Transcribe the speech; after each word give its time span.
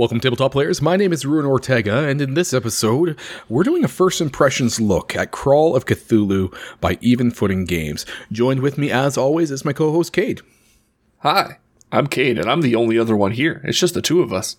Welcome, 0.00 0.20
tabletop 0.20 0.52
players. 0.52 0.80
My 0.80 0.96
name 0.96 1.12
is 1.12 1.26
Ruin 1.26 1.44
Ortega, 1.44 2.08
and 2.08 2.22
in 2.22 2.32
this 2.32 2.54
episode, 2.54 3.18
we're 3.50 3.64
doing 3.64 3.84
a 3.84 3.88
first 3.88 4.22
impressions 4.22 4.80
look 4.80 5.14
at 5.14 5.30
Crawl 5.30 5.76
of 5.76 5.84
Cthulhu 5.84 6.56
by 6.80 6.96
Even 7.02 7.30
Footing 7.30 7.66
Games. 7.66 8.06
Joined 8.32 8.60
with 8.60 8.78
me, 8.78 8.90
as 8.90 9.18
always, 9.18 9.50
is 9.50 9.62
my 9.62 9.74
co 9.74 9.92
host, 9.92 10.14
Cade. 10.14 10.40
Hi, 11.18 11.58
I'm 11.92 12.06
Cade, 12.06 12.38
and 12.38 12.50
I'm 12.50 12.62
the 12.62 12.76
only 12.76 12.98
other 12.98 13.14
one 13.14 13.32
here. 13.32 13.60
It's 13.62 13.78
just 13.78 13.92
the 13.92 14.00
two 14.00 14.22
of 14.22 14.32
us. 14.32 14.56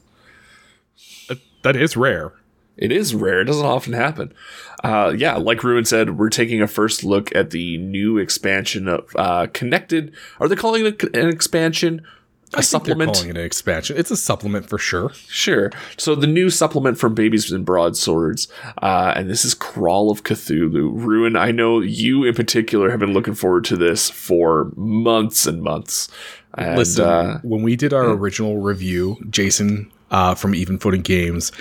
Uh, 1.27 1.38
that 1.63 1.76
is 1.76 1.98
rare. 1.98 2.34
It 2.77 2.91
is 2.91 3.15
rare. 3.15 3.41
It 3.41 3.45
doesn't 3.45 3.65
often 3.65 3.93
happen. 3.93 4.35
Uh, 4.84 5.12
yeah, 5.17 5.37
like 5.37 5.63
Ruin 5.63 5.85
said, 5.85 6.20
we're 6.20 6.29
taking 6.29 6.62
a 6.62 6.67
first 6.67 7.03
look 7.03 7.35
at 7.35 7.49
the 7.49 7.79
new 7.79 8.20
expansion 8.20 8.87
of 8.87 9.09
uh, 9.15 9.48
Connected. 9.53 10.13
Are 10.39 10.48
they 10.48 10.55
calling 10.55 10.85
it 10.85 11.01
an 11.15 11.29
expansion? 11.29 12.05
A 12.53 12.57
I 12.57 12.61
supplement? 12.61 13.13
calling 13.13 13.29
it 13.29 13.37
an 13.37 13.45
expansion. 13.45 13.97
It's 13.97 14.11
a 14.11 14.17
supplement 14.17 14.67
for 14.67 14.77
sure. 14.77 15.11
Sure. 15.27 15.71
So 15.97 16.15
the 16.15 16.27
new 16.27 16.49
supplement 16.49 16.97
from 16.97 17.13
Babies 17.13 17.51
and 17.51 17.65
Broadswords, 17.65 18.47
uh, 18.81 19.13
and 19.15 19.29
this 19.29 19.45
is 19.45 19.53
Crawl 19.53 20.12
of 20.12 20.23
Cthulhu. 20.23 20.91
Ruin, 20.93 21.37
I 21.37 21.51
know 21.51 21.79
you 21.79 22.26
in 22.26 22.34
particular 22.34 22.91
have 22.91 22.99
been 22.99 23.13
looking 23.13 23.35
forward 23.35 23.63
to 23.65 23.77
this 23.77 24.09
for 24.09 24.71
months 24.76 25.45
and 25.45 25.61
months. 25.61 26.09
And, 26.55 26.77
Listen, 26.77 27.05
uh, 27.05 27.39
when 27.43 27.63
we 27.63 27.77
did 27.77 27.93
our 27.93 28.07
yeah. 28.07 28.13
original 28.13 28.57
review, 28.57 29.17
Jason 29.29 29.89
uh, 30.09 30.35
from 30.35 30.54
Even 30.54 30.77
Footing 30.77 31.01
Games, 31.01 31.54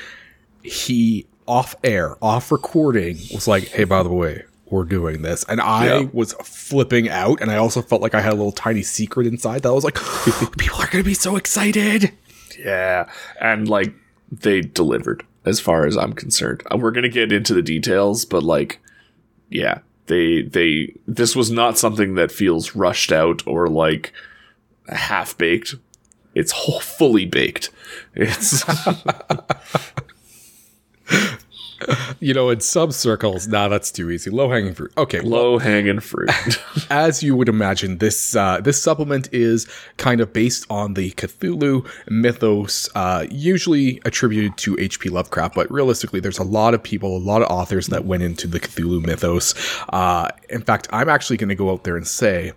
he 0.63 1.27
off 1.47 1.77
air, 1.85 2.17
off 2.23 2.51
recording, 2.51 3.17
was 3.33 3.47
like, 3.47 3.69
"Hey, 3.69 3.85
by 3.85 4.03
the 4.03 4.11
way, 4.11 4.43
we're 4.71 4.85
doing 4.85 5.23
this," 5.23 5.45
and 5.49 5.61
I 5.61 6.01
yeah. 6.01 6.09
was 6.13 6.33
flipping 6.43 7.09
out, 7.09 7.41
and 7.41 7.51
I 7.51 7.57
also 7.57 7.83
felt 7.83 8.03
like 8.03 8.15
I 8.15 8.21
had 8.21 8.33
a 8.33 8.37
little 8.37 8.53
tiny 8.53 8.83
secret 8.83 9.27
inside 9.27 9.63
that 9.63 9.69
I 9.69 9.73
was 9.73 9.85
like, 9.85 9.95
"People 10.59 10.81
are 10.81 10.89
going 10.89 11.03
to 11.03 11.09
be 11.09 11.15
so 11.15 11.37
excited." 11.37 12.13
Yeah, 12.59 13.11
and 13.41 13.69
like 13.69 13.95
they 14.31 14.61
delivered, 14.61 15.25
as 15.45 15.61
far 15.61 15.87
as 15.87 15.97
I'm 15.97 16.13
concerned. 16.13 16.63
Uh, 16.71 16.77
we're 16.77 16.93
going 16.93 17.03
to 17.03 17.09
get 17.09 17.33
into 17.33 17.55
the 17.55 17.63
details, 17.63 18.25
but 18.25 18.43
like, 18.43 18.81
yeah, 19.49 19.79
they 20.07 20.43
they 20.43 20.95
this 21.07 21.35
was 21.35 21.51
not 21.51 21.79
something 21.79 22.15
that 22.15 22.33
feels 22.33 22.75
rushed 22.75 23.13
out 23.13 23.47
or 23.47 23.69
like 23.69 24.13
half 24.89 25.37
baked. 25.39 25.75
It's 26.35 26.53
whole, 26.53 26.81
fully 26.81 27.27
baked. 27.27 27.71
It's 28.15 28.65
you 32.21 32.35
know, 32.35 32.51
in 32.51 32.61
some 32.61 32.93
circles, 32.93 33.49
nah, 33.49 33.69
that's 33.69 33.91
too 33.91 34.11
easy. 34.11 34.31
Low 34.31 34.51
hanging 34.51 34.75
fruit. 34.75 34.93
Okay, 34.97 35.21
low 35.21 35.59
hanging 35.59 36.01
fruit. 36.01 36.31
as 36.91 37.23
you 37.23 37.37
would 37.37 37.49
imagine, 37.49 37.99
this 37.99 38.37
uh, 38.37 38.61
this 38.61 38.83
supplement 38.83 39.29
is 39.33 39.67
kind 39.97 40.21
of 40.21 40.33
based 40.33 40.67
on 40.71 40.95
the 40.95 41.13
Cthulhu 41.13 41.87
mythos, 42.09 42.89
uh, 42.95 43.27
usually 43.31 44.01
attributed 44.05 44.57
to 44.59 44.79
H.P. 44.79 45.09
Lovecraft, 45.09 45.55
but 45.55 45.71
realistically, 45.71 46.21
there's 46.21 46.39
a 46.39 46.45
lot 46.45 46.75
of 46.75 46.83
people, 46.83 47.17
a 47.17 47.19
lot 47.19 47.43
of 47.43 47.49
authors 47.51 47.89
that 47.89 48.05
went 48.05 48.23
into 48.23 48.47
the 48.47 48.61
Cthulhu 48.61 49.05
mythos. 49.05 49.55
Uh, 49.91 50.29
in 50.49 50.63
fact, 50.63 50.89
I'm 50.93 51.09
actually 51.09 51.37
going 51.37 51.49
to 51.49 51.55
go 51.55 51.71
out 51.71 51.85
there 51.85 51.97
and 51.97 52.07
say. 52.07 52.53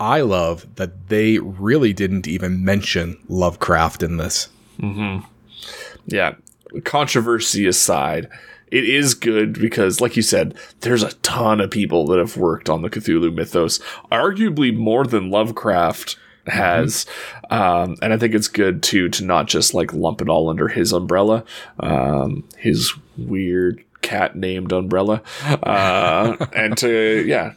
I 0.00 0.22
love 0.22 0.66
that 0.74 1.08
they 1.08 1.38
really 1.38 1.92
didn't 1.92 2.26
even 2.26 2.64
mention 2.64 3.16
Lovecraft 3.28 4.02
in 4.02 4.16
this. 4.16 4.48
Mm-hmm. 4.80 5.24
Yeah, 6.06 6.34
controversy 6.84 7.66
aside, 7.66 8.28
it 8.70 8.84
is 8.84 9.14
good 9.14 9.58
because, 9.58 10.00
like 10.00 10.16
you 10.16 10.22
said, 10.22 10.56
there's 10.80 11.02
a 11.02 11.12
ton 11.14 11.60
of 11.60 11.70
people 11.70 12.06
that 12.06 12.18
have 12.18 12.36
worked 12.36 12.68
on 12.68 12.82
the 12.82 12.90
Cthulhu 12.90 13.32
mythos, 13.32 13.78
arguably 14.10 14.74
more 14.74 15.04
than 15.04 15.30
Lovecraft 15.30 16.16
has. 16.46 17.04
Mm-hmm. 17.04 17.54
Um, 17.54 17.96
and 18.02 18.12
I 18.12 18.18
think 18.18 18.34
it's 18.34 18.48
good 18.48 18.82
too 18.82 19.08
to 19.10 19.24
not 19.24 19.46
just 19.46 19.74
like 19.74 19.92
lump 19.92 20.20
it 20.20 20.28
all 20.28 20.48
under 20.48 20.68
his 20.68 20.92
umbrella, 20.92 21.44
um, 21.80 22.44
his 22.56 22.92
weird 23.16 23.84
cat 24.02 24.36
named 24.36 24.72
umbrella, 24.72 25.22
uh, 25.62 26.36
and 26.54 26.76
to, 26.78 27.24
yeah, 27.26 27.54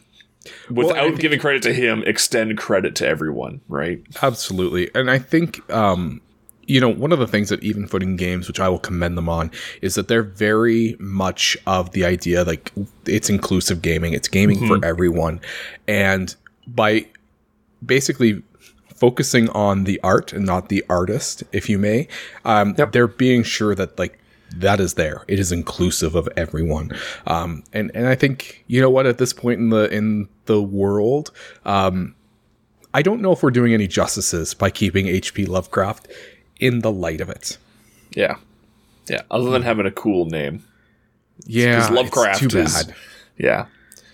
without 0.69 0.95
well, 0.95 1.17
giving 1.17 1.39
credit 1.39 1.63
to 1.63 1.73
him, 1.73 2.03
extend 2.05 2.57
credit 2.57 2.95
to 2.95 3.07
everyone, 3.07 3.61
right? 3.67 4.01
Absolutely. 4.21 4.89
And 4.93 5.09
I 5.09 5.19
think, 5.19 5.67
um, 5.73 6.21
you 6.67 6.81
know, 6.81 6.89
one 6.89 7.11
of 7.11 7.19
the 7.19 7.27
things 7.27 7.49
that 7.49 7.63
even 7.63 7.87
footing 7.87 8.17
games, 8.17 8.47
which 8.47 8.59
I 8.59 8.69
will 8.69 8.79
commend 8.79 9.17
them 9.17 9.29
on, 9.29 9.51
is 9.81 9.95
that 9.95 10.09
they're 10.09 10.21
very 10.21 10.95
much 10.99 11.57
of 11.65 11.91
the 11.91 12.05
idea 12.05 12.43
like 12.43 12.71
it's 13.05 13.29
inclusive 13.29 13.81
gaming, 13.81 14.13
it's 14.13 14.27
gaming 14.27 14.57
mm-hmm. 14.57 14.79
for 14.79 14.85
everyone. 14.85 15.39
And 15.87 16.35
by 16.67 17.07
basically 17.85 18.43
focusing 18.93 19.49
on 19.51 19.85
the 19.85 19.99
art 20.03 20.33
and 20.33 20.45
not 20.45 20.69
the 20.69 20.83
artist, 20.89 21.43
if 21.53 21.69
you 21.69 21.77
may, 21.77 22.07
um, 22.43 22.75
yep. 22.77 22.91
they're 22.91 23.07
being 23.07 23.43
sure 23.43 23.73
that 23.73 23.97
like 23.97 24.19
that 24.55 24.79
is 24.79 24.95
there. 24.95 25.23
It 25.27 25.39
is 25.39 25.51
inclusive 25.51 26.15
of 26.15 26.27
everyone. 26.35 26.91
Um, 27.27 27.63
and, 27.73 27.91
and 27.93 28.07
I 28.07 28.15
think, 28.15 28.63
you 28.67 28.81
know 28.81 28.89
what, 28.89 29.05
at 29.05 29.17
this 29.17 29.33
point 29.33 29.59
in 29.59 29.69
the, 29.69 29.93
in 29.93 30.27
the 30.45 30.61
world, 30.61 31.31
um, 31.65 32.15
I 32.93 33.01
don't 33.01 33.21
know 33.21 33.31
if 33.31 33.43
we're 33.43 33.51
doing 33.51 33.73
any 33.73 33.87
justices 33.87 34.53
by 34.53 34.69
keeping 34.69 35.05
HP 35.05 35.47
Lovecraft 35.47 36.07
in 36.59 36.79
the 36.79 36.91
light 36.91 37.21
of 37.21 37.29
it. 37.29 37.57
Yeah. 38.11 38.37
Yeah. 39.07 39.21
Other 39.31 39.49
than 39.49 39.61
having 39.61 39.85
a 39.85 39.91
cool 39.91 40.25
name. 40.25 40.63
Yeah. 41.45 41.77
Because 41.77 41.91
Lovecraft 41.91 42.49
too 42.49 42.59
is, 42.59 42.83
bad. 42.83 42.95
Yeah. 43.37 43.65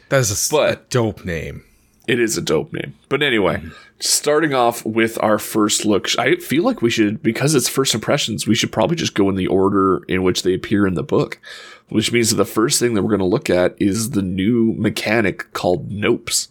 That 0.09 0.20
is 0.20 0.50
a, 0.50 0.52
but, 0.52 0.74
a 0.74 0.82
dope 0.90 1.26
name. 1.26 1.64
It 2.08 2.20
is 2.20 2.38
a 2.38 2.42
dope 2.42 2.74
name. 2.74 2.96
But 3.08 3.24
anyway, 3.24 3.64
starting 4.00 4.53
off 4.53 4.86
with 4.86 5.18
our 5.24 5.40
first 5.40 5.86
look, 5.86 6.09
I 6.20 6.36
feel 6.36 6.64
like 6.64 6.82
we 6.82 6.90
should, 6.90 7.24
because 7.24 7.56
it's 7.56 7.70
first 7.70 7.96
impressions, 7.96 8.46
we 8.46 8.56
should 8.56 8.74
probably 8.74 8.98
just 8.98 9.16
go 9.16 9.30
in 9.30 9.36
the 9.36 9.48
order 9.48 10.03
in 10.09 10.22
which 10.22 10.44
they 10.44 10.53
appear 10.53 10.86
in 10.86 10.96
the 10.96 11.03
book, 11.03 11.40
which 11.88 12.12
means 12.12 12.30
that 12.30 12.36
the 12.36 12.46
first 12.46 12.80
thing 12.80 12.94
that 12.94 13.03
we're 13.03 13.09
going 13.09 13.20
to 13.20 13.26
look 13.26 13.50
at 13.50 13.76
is 13.80 14.09
the 14.09 14.22
new 14.22 14.74
mechanic 14.74 15.52
called 15.53 15.90
Nopes. 15.90 16.50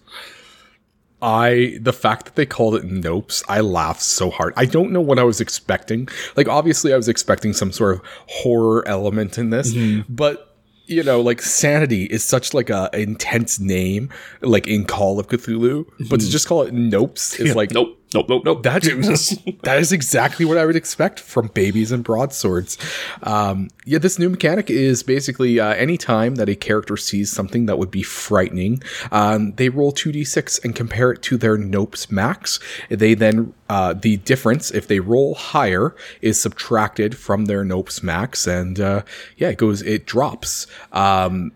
I 1.22 1.78
the 1.80 1.92
fact 1.92 2.26
that 2.26 2.34
they 2.34 2.44
called 2.44 2.74
it 2.74 2.82
Nopes, 2.82 3.42
I 3.48 3.60
laughed 3.60 4.02
so 4.02 4.28
hard. 4.28 4.52
I 4.56 4.64
don't 4.64 4.90
know 4.90 5.00
what 5.00 5.18
I 5.18 5.22
was 5.22 5.40
expecting. 5.40 6.08
Like 6.36 6.48
obviously 6.48 6.92
I 6.92 6.96
was 6.96 7.08
expecting 7.08 7.52
some 7.52 7.72
sort 7.72 7.96
of 7.96 8.02
horror 8.26 8.86
element 8.88 9.38
in 9.38 9.50
this, 9.50 9.72
mm-hmm. 9.72 10.12
but 10.12 10.48
you 10.86 11.02
know, 11.02 11.20
like 11.20 11.40
sanity 11.40 12.04
is 12.04 12.24
such 12.24 12.54
like 12.54 12.68
a 12.68 12.90
intense 12.92 13.60
name, 13.60 14.10
like 14.40 14.66
in 14.66 14.84
Call 14.84 15.20
of 15.20 15.28
Cthulhu, 15.28 15.84
mm-hmm. 15.84 16.04
but 16.10 16.18
to 16.18 16.26
mm-hmm. 16.26 16.30
just 16.30 16.48
call 16.48 16.62
it 16.62 16.74
Nopes 16.74 17.38
is 17.38 17.48
yeah, 17.48 17.52
like 17.54 17.70
nope, 17.70 17.96
nope, 18.14 18.28
nope, 18.28 18.44
nope. 18.44 18.62
That 18.62 18.82
that 19.62 19.78
is 19.78 19.92
exactly 19.92 20.44
what 20.44 20.58
I 20.58 20.66
would 20.66 20.76
expect 20.76 21.20
from 21.20 21.48
babies 21.48 21.92
and 21.92 22.02
broadswords. 22.04 22.78
Um, 23.22 23.68
yeah, 23.84 23.98
this 23.98 24.18
new 24.18 24.28
mechanic 24.28 24.70
is 24.70 25.02
basically 25.02 25.58
uh, 25.60 25.74
any 25.74 25.96
time 25.96 26.36
that 26.36 26.48
a 26.48 26.54
character 26.54 26.96
sees 26.96 27.30
something 27.30 27.66
that 27.66 27.78
would 27.78 27.90
be 27.90 28.02
frightening, 28.02 28.82
um, 29.10 29.52
they 29.52 29.68
roll 29.68 29.92
two 29.92 30.12
d 30.12 30.24
six 30.24 30.58
and 30.58 30.74
compare 30.74 31.12
it 31.12 31.22
to 31.22 31.36
their 31.36 31.56
Nopes 31.56 32.10
max. 32.10 32.60
They 32.88 33.14
then 33.14 33.54
uh, 33.68 33.94
the 33.94 34.18
difference 34.18 34.70
if 34.70 34.86
they 34.86 35.00
roll 35.00 35.34
higher 35.34 35.94
is 36.20 36.40
subtracted 36.40 37.16
from 37.16 37.46
their 37.46 37.64
Nopes 37.64 38.02
max, 38.02 38.46
and 38.46 38.78
uh, 38.78 39.02
yeah, 39.36 39.48
it 39.48 39.58
goes 39.58 39.82
it 39.82 40.06
drops. 40.06 40.66
Um, 40.92 41.52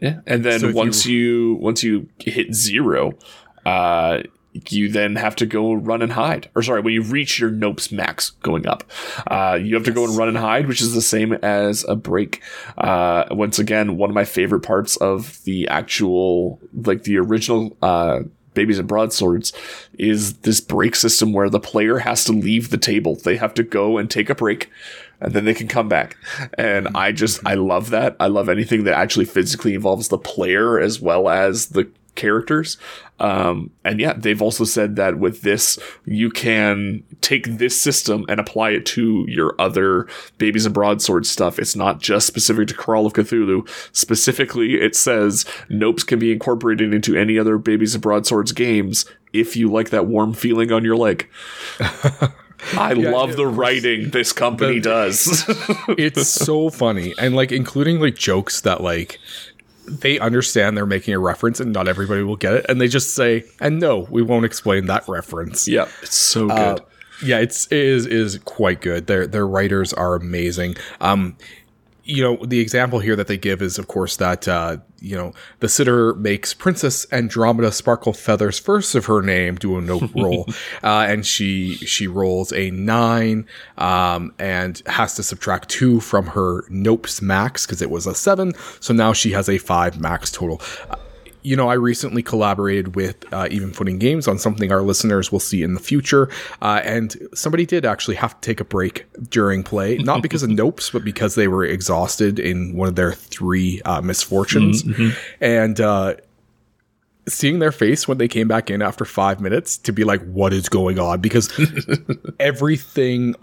yeah, 0.00 0.20
and 0.26 0.44
then 0.44 0.60
so 0.60 0.72
once 0.72 1.06
you, 1.06 1.18
you 1.18 1.54
once 1.54 1.82
you 1.82 2.08
hit 2.18 2.54
zero, 2.54 3.12
uh, 3.64 4.22
you 4.68 4.90
then 4.90 5.16
have 5.16 5.36
to 5.36 5.46
go 5.46 5.74
run 5.74 6.02
and 6.02 6.12
hide. 6.12 6.50
Or 6.54 6.62
sorry, 6.62 6.80
when 6.80 6.94
you 6.94 7.02
reach 7.02 7.38
your 7.38 7.50
Nopes 7.50 7.92
max 7.92 8.30
going 8.30 8.66
up, 8.66 8.84
uh, 9.26 9.58
you 9.60 9.74
have 9.74 9.84
to 9.84 9.90
yes. 9.90 9.96
go 9.96 10.04
and 10.04 10.16
run 10.16 10.28
and 10.28 10.38
hide, 10.38 10.66
which 10.66 10.80
is 10.80 10.94
the 10.94 11.02
same 11.02 11.32
as 11.34 11.84
a 11.88 11.96
break. 11.96 12.42
Uh, 12.78 13.24
once 13.30 13.58
again, 13.58 13.96
one 13.96 14.10
of 14.10 14.14
my 14.14 14.24
favorite 14.24 14.60
parts 14.60 14.96
of 14.96 15.42
the 15.44 15.68
actual, 15.68 16.60
like 16.72 17.04
the 17.04 17.18
original, 17.18 17.76
uh, 17.82 18.20
Babies 18.54 18.78
and 18.78 18.88
Broadswords 18.88 19.52
is 19.98 20.38
this 20.38 20.62
break 20.62 20.96
system 20.96 21.34
where 21.34 21.50
the 21.50 21.60
player 21.60 21.98
has 21.98 22.24
to 22.24 22.32
leave 22.32 22.70
the 22.70 22.78
table. 22.78 23.14
They 23.14 23.36
have 23.36 23.52
to 23.54 23.62
go 23.62 23.98
and 23.98 24.10
take 24.10 24.30
a 24.30 24.34
break 24.34 24.70
and 25.20 25.32
then 25.32 25.44
they 25.44 25.54
can 25.54 25.68
come 25.68 25.88
back. 25.88 26.16
And 26.58 26.88
I 26.94 27.12
just, 27.12 27.46
I 27.46 27.54
love 27.54 27.90
that. 27.90 28.16
I 28.18 28.26
love 28.26 28.48
anything 28.48 28.84
that 28.84 28.94
actually 28.96 29.26
physically 29.26 29.74
involves 29.74 30.08
the 30.08 30.18
player 30.18 30.80
as 30.80 31.00
well 31.00 31.28
as 31.28 31.66
the 31.66 31.88
characters. 32.16 32.76
Um, 33.18 33.70
and 33.84 34.00
yeah, 34.00 34.12
they've 34.14 34.42
also 34.42 34.64
said 34.64 34.96
that 34.96 35.18
with 35.18 35.42
this, 35.42 35.78
you 36.04 36.30
can 36.30 37.02
take 37.20 37.58
this 37.58 37.80
system 37.80 38.24
and 38.28 38.40
apply 38.40 38.70
it 38.70 38.84
to 38.86 39.24
your 39.28 39.54
other 39.58 40.06
Babies 40.38 40.66
and 40.66 40.74
Broadswords 40.74 41.30
stuff. 41.30 41.58
It's 41.58 41.76
not 41.76 42.00
just 42.00 42.26
specific 42.26 42.68
to 42.68 42.74
Crawl 42.74 43.06
of 43.06 43.14
Cthulhu. 43.14 43.68
Specifically, 43.92 44.74
it 44.74 44.94
says 44.94 45.44
Nopes 45.70 46.06
can 46.06 46.18
be 46.18 46.32
incorporated 46.32 46.92
into 46.92 47.16
any 47.16 47.38
other 47.38 47.58
Babies 47.58 47.94
and 47.94 48.02
Broadswords 48.02 48.52
games 48.52 49.06
if 49.32 49.56
you 49.56 49.70
like 49.70 49.90
that 49.90 50.06
warm 50.06 50.32
feeling 50.32 50.72
on 50.72 50.84
your 50.84 50.96
leg. 50.96 51.28
I 52.72 52.92
yeah, 52.92 53.10
love 53.10 53.36
the 53.36 53.46
writing 53.46 54.10
this 54.10 54.32
company 54.32 54.78
the, 54.78 54.80
does. 54.80 55.44
it's 55.90 56.28
so 56.28 56.70
funny. 56.70 57.14
And 57.18 57.36
like 57.36 57.52
including 57.52 58.00
like 58.00 58.16
jokes 58.16 58.60
that 58.62 58.82
like 58.82 59.18
they 59.88 60.18
understand 60.18 60.76
they're 60.76 60.86
making 60.86 61.14
a 61.14 61.18
reference 61.18 61.60
and 61.60 61.72
not 61.72 61.88
everybody 61.88 62.22
will 62.22 62.36
get 62.36 62.54
it 62.54 62.66
and 62.68 62.80
they 62.80 62.88
just 62.88 63.14
say 63.14 63.44
and 63.60 63.78
no 63.78 64.06
we 64.10 64.22
won't 64.22 64.44
explain 64.44 64.86
that 64.86 65.06
reference 65.08 65.66
yeah 65.68 65.88
it's 66.02 66.14
so 66.14 66.50
uh, 66.50 66.74
good 66.74 66.82
uh, 66.82 66.86
yeah, 67.22 67.38
it's 67.38 67.66
it 67.66 67.78
is 67.78 68.06
is 68.06 68.38
quite 68.44 68.80
good. 68.80 69.06
Their 69.06 69.26
their 69.26 69.46
writers 69.46 69.92
are 69.92 70.14
amazing. 70.14 70.76
Um, 71.00 71.36
you 72.06 72.22
know, 72.22 72.36
the 72.46 72.60
example 72.60 73.00
here 73.00 73.16
that 73.16 73.26
they 73.26 73.36
give 73.36 73.60
is, 73.60 73.78
of 73.78 73.88
course, 73.88 74.16
that 74.16 74.46
uh, 74.46 74.76
you 75.00 75.16
know 75.16 75.32
the 75.58 75.68
sitter 75.68 76.14
makes 76.14 76.54
Princess 76.54 77.04
Andromeda 77.12 77.72
sparkle 77.72 78.12
feathers 78.12 78.58
first 78.58 78.94
of 78.94 79.06
her 79.06 79.20
name 79.20 79.56
do 79.56 79.76
a 79.76 79.80
nope 79.80 80.10
roll, 80.16 80.46
uh, 80.84 81.06
and 81.08 81.26
she 81.26 81.74
she 81.74 82.06
rolls 82.06 82.52
a 82.52 82.70
nine 82.70 83.46
um, 83.76 84.32
and 84.38 84.82
has 84.86 85.16
to 85.16 85.22
subtract 85.22 85.68
two 85.68 86.00
from 86.00 86.28
her 86.28 86.62
nopes 86.70 87.20
max 87.20 87.66
because 87.66 87.82
it 87.82 87.90
was 87.90 88.06
a 88.06 88.14
seven, 88.14 88.52
so 88.80 88.94
now 88.94 89.12
she 89.12 89.32
has 89.32 89.48
a 89.48 89.58
five 89.58 90.00
max 90.00 90.30
total. 90.30 90.62
Uh, 90.88 90.96
you 91.46 91.54
know, 91.54 91.68
I 91.68 91.74
recently 91.74 92.24
collaborated 92.24 92.96
with 92.96 93.32
uh, 93.32 93.46
Even 93.52 93.72
Footing 93.72 94.00
Games 94.00 94.26
on 94.26 94.36
something 94.36 94.72
our 94.72 94.82
listeners 94.82 95.30
will 95.30 95.38
see 95.38 95.62
in 95.62 95.74
the 95.74 95.80
future, 95.80 96.28
uh, 96.60 96.80
and 96.82 97.14
somebody 97.34 97.64
did 97.64 97.84
actually 97.84 98.16
have 98.16 98.34
to 98.40 98.40
take 98.40 98.58
a 98.58 98.64
break 98.64 99.06
during 99.30 99.62
play, 99.62 99.96
not 99.98 100.22
because 100.22 100.42
of 100.42 100.50
nopes, 100.50 100.92
but 100.92 101.04
because 101.04 101.36
they 101.36 101.46
were 101.46 101.64
exhausted 101.64 102.40
in 102.40 102.76
one 102.76 102.88
of 102.88 102.96
their 102.96 103.12
three 103.12 103.80
uh, 103.82 104.00
misfortunes, 104.00 104.82
mm-hmm. 104.82 105.10
and 105.40 105.80
uh, 105.80 106.16
seeing 107.28 107.60
their 107.60 107.70
face 107.70 108.08
when 108.08 108.18
they 108.18 108.26
came 108.26 108.48
back 108.48 108.68
in 108.68 108.82
after 108.82 109.04
five 109.04 109.40
minutes 109.40 109.78
to 109.78 109.92
be 109.92 110.02
like, 110.02 110.24
what 110.24 110.52
is 110.52 110.68
going 110.68 110.98
on? 110.98 111.20
Because 111.20 111.48
everything 112.40 113.36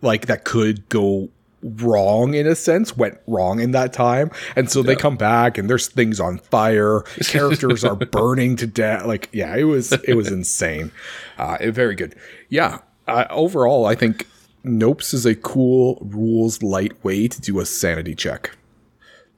like 0.00 0.26
that 0.26 0.44
could 0.44 0.88
go 0.88 1.28
wrong 1.62 2.34
in 2.34 2.46
a 2.46 2.54
sense 2.54 2.96
went 2.96 3.18
wrong 3.26 3.60
in 3.60 3.70
that 3.72 3.92
time. 3.92 4.30
And 4.56 4.70
so 4.70 4.80
yeah. 4.80 4.86
they 4.86 4.96
come 4.96 5.16
back 5.16 5.58
and 5.58 5.70
there's 5.70 5.88
things 5.88 6.20
on 6.20 6.38
fire. 6.38 7.00
Characters 7.24 7.84
are 7.84 7.96
burning 7.96 8.56
to 8.56 8.66
death. 8.66 9.06
Like 9.06 9.28
yeah 9.32 9.56
it 9.56 9.64
was 9.64 9.92
it 9.92 10.14
was 10.14 10.28
insane. 10.28 10.90
Uh 11.38 11.58
very 11.70 11.94
good. 11.94 12.14
Yeah 12.48 12.78
uh, 13.08 13.26
overall 13.30 13.86
i 13.86 13.96
think 13.96 14.28
nopes 14.64 15.12
is 15.12 15.26
a 15.26 15.34
cool 15.34 15.98
rules 16.02 16.62
light 16.62 17.02
way 17.04 17.26
to 17.26 17.40
do 17.40 17.60
a 17.60 17.66
sanity 17.66 18.14
check. 18.14 18.56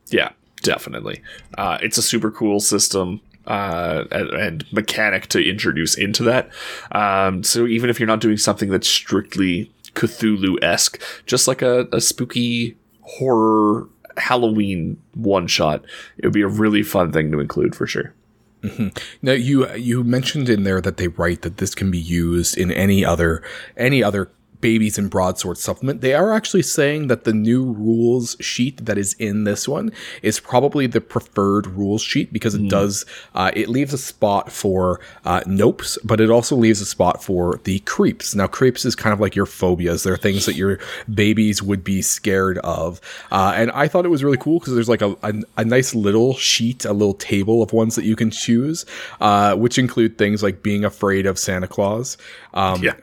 Yeah 0.09 0.33
definitely. 0.63 1.23
Uh 1.57 1.79
it's 1.83 1.99
a 1.99 2.03
super 2.03 2.31
cool 2.31 2.61
system 2.61 3.21
uh, 3.47 4.05
and, 4.11 4.31
and, 4.31 4.73
mechanic 4.73 5.27
to 5.27 5.39
introduce 5.39 5.99
into 5.99 6.23
that. 6.23 6.49
Um, 6.93 7.43
so 7.43 7.67
even 7.67 7.91
if 7.91 8.01
you're 8.01 8.07
not 8.07 8.21
doing 8.21 8.39
something 8.39 8.71
that's 8.71 8.89
strictly 8.89 9.71
Cthulhu 9.95 10.63
esque, 10.63 11.01
just 11.27 11.49
like 11.49 11.63
a, 11.63 11.89
a 11.93 12.01
spooky 12.01 12.77
horror 13.03 13.89
Halloween 14.17 14.97
one 15.15 15.47
shot. 15.47 15.85
It 16.19 16.27
would 16.27 16.35
be 16.35 16.43
a 16.43 16.49
really 16.49 16.83
fun 16.83 17.13
thing 17.13 17.33
to 17.33 17.41
include 17.41 17.75
for 17.75 17.87
sure. 17.87 18.15
Mm-hmm. 18.63 18.89
Now 19.21 19.33
you 19.33 19.71
you 19.75 20.05
mentioned 20.05 20.49
in 20.49 20.63
there 20.63 20.81
that 20.81 20.97
they 20.97 21.09
write 21.09 21.43
that 21.43 21.59
this 21.59 21.75
can 21.75 21.91
be 21.91 21.99
used 21.99 22.57
in 22.57 22.71
any 22.71 23.05
other 23.05 23.43
any 23.77 24.03
other 24.03 24.31
babies 24.65 24.97
and 24.97 25.11
broadsword 25.11 25.59
supplement, 25.59 26.01
they 26.01 26.15
are 26.15 26.33
actually 26.33 26.63
saying 26.63 27.09
that 27.09 27.25
the 27.25 27.35
new 27.35 27.71
rules 27.75 28.35
sheet 28.41 28.87
that 28.87 28.97
is 28.97 29.13
in 29.19 29.45
this 29.45 29.69
one 29.69 29.93
is 30.23 30.41
probably 30.41 30.87
the 30.87 31.03
preferred 31.03 31.67
rules 31.67 32.01
sheet 32.01 32.33
because 32.33 32.55
it 32.55 32.63
mm. 32.63 32.71
does 32.71 33.05
uh, 33.35 33.51
it 33.55 33.69
leaves 33.69 33.93
a 33.93 33.99
spot 33.99 34.51
for 34.51 35.01
uh, 35.27 35.41
nopes, 35.41 35.99
but 36.03 36.19
it 36.19 36.31
also 36.31 36.57
leaves 36.57 36.81
a 36.81 36.87
spot 36.87 37.23
for 37.23 37.61
the 37.65 37.79
creeps. 37.81 38.35
Now, 38.35 38.47
creeps 38.47 38.87
is 38.87 38.97
kind 38.97 39.13
of 39.13 39.21
like 39.21 39.37
your 39.37 39.45
phobias; 39.45 40.03
they're 40.03 40.17
things 40.17 40.47
that 40.47 40.57
your 40.57 40.79
babies 41.13 41.63
would 41.63 41.85
be 41.85 42.01
scared 42.01 42.57
of, 42.65 43.03
uh, 43.31 43.53
and 43.55 43.71
I 43.73 43.87
thought 43.87 44.07
it 44.07 44.15
was 44.17 44.25
really 44.25 44.39
cool 44.39 44.61
because 44.61 44.73
there's 44.73 44.89
like 44.89 45.03
a, 45.03 45.15
a, 45.23 45.35
a, 45.59 45.65
nice 45.67 45.95
little 45.95 46.37
sheet, 46.37 46.87
a 46.87 46.95
little 46.95 47.13
table 47.13 47.63
of 47.63 47.75
ones 47.75 47.97
that 47.97 48.07
you 48.07 48.17
can 48.17 48.31
choose, 48.31 48.87
uh, 49.21 49.57
which 49.57 49.77
include 49.77 50.17
things 50.17 50.43
like 50.43 50.63
being 50.63 50.87
afraid 50.87 51.27
of 51.27 51.39
Santa 51.39 51.69
Claus. 51.69 52.17
Um, 52.55 52.83
yeah 52.83 52.95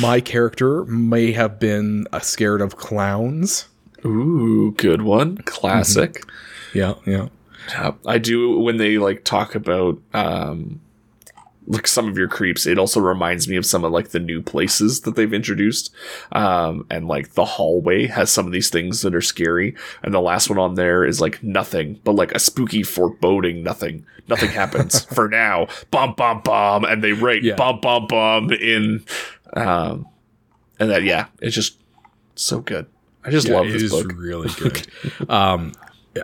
my 0.00 0.20
character 0.20 0.84
may 0.84 1.32
have 1.32 1.58
been 1.58 2.06
uh, 2.12 2.20
scared 2.20 2.60
of 2.60 2.76
clowns. 2.76 3.66
Ooh, 4.04 4.72
good 4.76 5.02
one. 5.02 5.38
Classic. 5.38 6.14
Mm-hmm. 6.14 6.78
Yeah, 6.78 6.94
yeah. 7.06 7.28
Yeah, 7.68 7.92
I 8.06 8.18
do 8.18 8.58
when 8.58 8.76
they 8.78 8.98
like 8.98 9.24
talk 9.24 9.54
about 9.54 9.98
um 10.12 10.80
like 11.66 11.86
some 11.86 12.08
of 12.08 12.18
your 12.18 12.26
creeps 12.28 12.66
it 12.66 12.78
also 12.78 13.00
reminds 13.00 13.46
me 13.46 13.56
of 13.56 13.64
some 13.64 13.84
of 13.84 13.92
like 13.92 14.08
the 14.08 14.18
new 14.18 14.42
places 14.42 15.02
that 15.02 15.14
they've 15.14 15.32
introduced 15.32 15.94
um 16.32 16.84
and 16.90 17.06
like 17.06 17.34
the 17.34 17.44
hallway 17.44 18.06
has 18.06 18.30
some 18.30 18.46
of 18.46 18.52
these 18.52 18.68
things 18.68 19.02
that 19.02 19.14
are 19.14 19.20
scary 19.20 19.76
and 20.02 20.12
the 20.12 20.20
last 20.20 20.50
one 20.50 20.58
on 20.58 20.74
there 20.74 21.04
is 21.04 21.20
like 21.20 21.42
nothing 21.42 22.00
but 22.02 22.16
like 22.16 22.32
a 22.32 22.38
spooky 22.40 22.82
foreboding 22.82 23.62
nothing 23.62 24.04
nothing 24.28 24.50
happens 24.50 25.04
for 25.14 25.28
now 25.28 25.66
bum 25.92 26.14
bum 26.14 26.40
bum 26.42 26.84
and 26.84 27.02
they 27.02 27.12
write 27.12 27.44
yeah. 27.44 27.54
bum 27.54 27.80
bum 27.80 28.06
bum 28.08 28.52
in 28.52 29.04
um, 29.54 30.06
and 30.78 30.90
that 30.90 31.02
yeah, 31.02 31.26
it's 31.40 31.54
just 31.54 31.78
so 32.34 32.60
good. 32.60 32.86
I 33.24 33.30
just 33.30 33.48
yeah, 33.48 33.56
love 33.56 33.68
this 33.68 33.90
book. 33.90 34.06
It's 34.06 34.14
really 34.14 34.48
good. 34.58 35.30
um, 35.30 35.72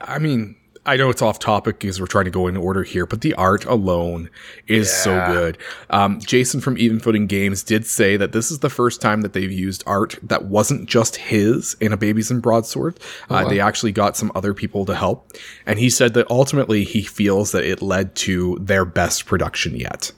I 0.02 0.18
mean, 0.18 0.56
I 0.88 0.96
know 0.96 1.10
it's 1.10 1.20
off 1.20 1.38
topic 1.38 1.80
because 1.80 2.00
we're 2.00 2.06
trying 2.06 2.24
to 2.24 2.30
go 2.30 2.46
in 2.46 2.56
order 2.56 2.82
here, 2.82 3.04
but 3.04 3.20
the 3.20 3.34
art 3.34 3.66
alone 3.66 4.30
is 4.66 4.88
yeah. 4.88 4.94
so 5.04 5.32
good. 5.32 5.58
Um, 5.90 6.18
Jason 6.18 6.62
from 6.62 6.78
Even 6.78 6.98
Footing 6.98 7.26
Games 7.26 7.62
did 7.62 7.86
say 7.86 8.16
that 8.16 8.32
this 8.32 8.50
is 8.50 8.60
the 8.60 8.70
first 8.70 9.02
time 9.02 9.20
that 9.20 9.34
they've 9.34 9.52
used 9.52 9.84
art 9.86 10.18
that 10.22 10.46
wasn't 10.46 10.88
just 10.88 11.16
his 11.16 11.74
in 11.74 11.92
a 11.92 11.98
Babies 11.98 12.30
and 12.30 12.40
Broadsword. 12.40 12.98
Uh, 13.30 13.34
uh-huh. 13.34 13.48
They 13.50 13.60
actually 13.60 13.92
got 13.92 14.16
some 14.16 14.32
other 14.34 14.54
people 14.54 14.86
to 14.86 14.94
help. 14.94 15.30
And 15.66 15.78
he 15.78 15.90
said 15.90 16.14
that 16.14 16.30
ultimately 16.30 16.84
he 16.84 17.02
feels 17.02 17.52
that 17.52 17.64
it 17.64 17.82
led 17.82 18.14
to 18.16 18.56
their 18.58 18.86
best 18.86 19.26
production 19.26 19.76
yet. 19.76 20.12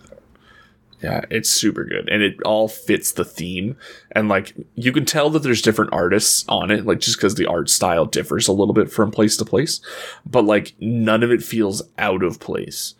Yeah, 1.02 1.24
it's 1.30 1.48
super 1.48 1.84
good. 1.84 2.08
And 2.08 2.22
it 2.22 2.42
all 2.42 2.68
fits 2.68 3.12
the 3.12 3.24
theme. 3.24 3.76
And 4.12 4.28
like 4.28 4.54
you 4.74 4.92
can 4.92 5.04
tell 5.04 5.30
that 5.30 5.42
there's 5.42 5.62
different 5.62 5.92
artists 5.92 6.44
on 6.48 6.70
it, 6.70 6.84
like 6.84 7.00
just 7.00 7.16
because 7.16 7.36
the 7.36 7.46
art 7.46 7.70
style 7.70 8.04
differs 8.04 8.48
a 8.48 8.52
little 8.52 8.74
bit 8.74 8.90
from 8.90 9.10
place 9.10 9.36
to 9.38 9.44
place. 9.44 9.80
But 10.26 10.44
like 10.44 10.74
none 10.78 11.22
of 11.22 11.30
it 11.30 11.42
feels 11.42 11.82
out 11.98 12.22
of 12.22 12.40
place. 12.40 12.94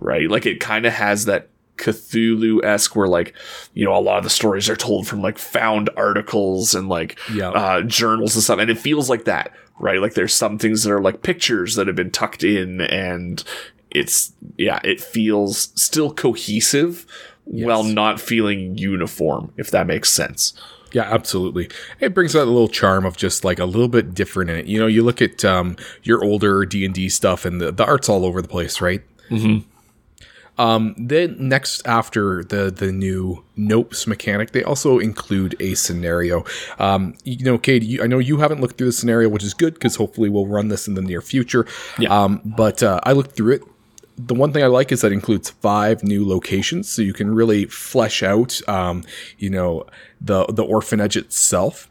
Right? 0.00 0.30
Like 0.30 0.46
it 0.46 0.60
kind 0.60 0.86
of 0.86 0.92
has 0.92 1.24
that 1.24 1.48
Cthulhu 1.78 2.62
esque 2.64 2.94
where 2.94 3.08
like, 3.08 3.34
you 3.72 3.84
know, 3.84 3.96
a 3.96 4.00
lot 4.00 4.18
of 4.18 4.24
the 4.24 4.30
stories 4.30 4.68
are 4.68 4.76
told 4.76 5.06
from 5.06 5.22
like 5.22 5.38
found 5.38 5.88
articles 5.96 6.74
and 6.74 6.88
like 6.88 7.18
yeah. 7.32 7.50
uh, 7.50 7.82
journals 7.82 8.34
and 8.34 8.44
stuff. 8.44 8.58
And 8.58 8.70
it 8.70 8.78
feels 8.78 9.08
like 9.08 9.24
that, 9.24 9.52
right? 9.78 10.00
Like 10.00 10.14
there's 10.14 10.34
some 10.34 10.58
things 10.58 10.82
that 10.84 10.92
are 10.92 11.00
like 11.00 11.22
pictures 11.22 11.76
that 11.76 11.86
have 11.86 11.96
been 11.96 12.10
tucked 12.10 12.44
in 12.44 12.82
and 12.82 13.42
it's 13.90 14.32
yeah, 14.56 14.80
it 14.84 15.00
feels 15.00 15.72
still 15.80 16.12
cohesive 16.12 17.06
yes. 17.50 17.66
while 17.66 17.82
not 17.82 18.20
feeling 18.20 18.76
uniform, 18.76 19.52
if 19.56 19.70
that 19.70 19.86
makes 19.86 20.10
sense. 20.10 20.54
Yeah, 20.92 21.02
absolutely. 21.02 21.68
It 22.00 22.14
brings 22.14 22.34
out 22.34 22.48
a 22.48 22.50
little 22.50 22.68
charm 22.68 23.04
of 23.04 23.16
just 23.16 23.44
like 23.44 23.58
a 23.58 23.66
little 23.66 23.88
bit 23.88 24.14
different 24.14 24.50
in 24.50 24.56
it. 24.56 24.66
You 24.66 24.80
know, 24.80 24.86
you 24.86 25.02
look 25.02 25.20
at 25.20 25.44
um, 25.44 25.76
your 26.02 26.24
older 26.24 26.64
D 26.64 26.84
and 26.84 26.94
D 26.94 27.08
stuff, 27.08 27.44
and 27.44 27.60
the, 27.60 27.72
the 27.72 27.84
art's 27.84 28.08
all 28.08 28.24
over 28.24 28.40
the 28.40 28.48
place, 28.48 28.80
right? 28.80 29.02
Mm-hmm. 29.28 29.68
Um, 30.58 30.96
then 30.98 31.36
next 31.38 31.86
after 31.86 32.42
the 32.42 32.70
the 32.70 32.90
new 32.90 33.44
Nopes 33.56 34.06
mechanic, 34.06 34.50
they 34.50 34.64
also 34.64 34.98
include 34.98 35.54
a 35.60 35.74
scenario. 35.74 36.44
Um, 36.78 37.14
you 37.22 37.44
know, 37.44 37.58
Cade, 37.58 37.84
you, 37.84 38.02
I 38.02 38.06
know 38.06 38.18
you 38.18 38.38
haven't 38.38 38.60
looked 38.60 38.76
through 38.76 38.88
the 38.88 38.92
scenario, 38.92 39.28
which 39.28 39.44
is 39.44 39.54
good 39.54 39.74
because 39.74 39.94
hopefully 39.96 40.28
we'll 40.28 40.46
run 40.46 40.68
this 40.68 40.88
in 40.88 40.94
the 40.94 41.02
near 41.02 41.20
future. 41.20 41.64
Yeah. 41.98 42.08
Um, 42.08 42.40
but 42.44 42.82
uh, 42.82 42.98
I 43.04 43.12
looked 43.12 43.36
through 43.36 43.54
it 43.54 43.62
the 44.18 44.34
one 44.34 44.52
thing 44.52 44.64
I 44.64 44.66
like 44.66 44.90
is 44.92 45.00
that 45.02 45.12
includes 45.12 45.50
five 45.50 46.02
new 46.02 46.26
locations, 46.26 46.90
so 46.90 47.02
you 47.02 47.12
can 47.12 47.34
really 47.34 47.66
flesh 47.66 48.22
out, 48.22 48.60
um, 48.68 49.04
you 49.38 49.48
know, 49.48 49.84
the 50.20 50.44
the 50.46 50.64
orphanage 50.64 51.16
itself. 51.16 51.88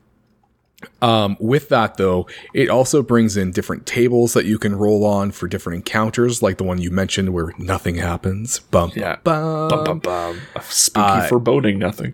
Um, 1.02 1.38
with 1.40 1.70
that 1.70 1.98
though, 1.98 2.28
it 2.54 2.70
also 2.70 3.02
brings 3.02 3.36
in 3.36 3.52
different 3.52 3.88
tables 3.88 4.34
that 4.34 4.46
you 4.46 4.60
can 4.60 4.76
roll 4.76 5.06
on 5.06 5.32
for 5.32 5.48
different 5.48 5.78
encounters, 5.78 6.44
like 6.44 6.58
the 6.58 6.64
one 6.64 6.80
you 6.80 6.92
mentioned 6.92 7.34
where 7.34 7.52
nothing 7.58 7.96
happens. 7.96 8.60
Bum, 8.60 8.92
yeah. 8.96 9.16
bum, 9.24 9.70
bum, 9.70 9.84
bum, 9.84 10.00
bum. 10.00 10.42
Spooky 10.62 11.04
uh, 11.04 11.28
foreboding, 11.28 11.80
nothing. 11.80 12.14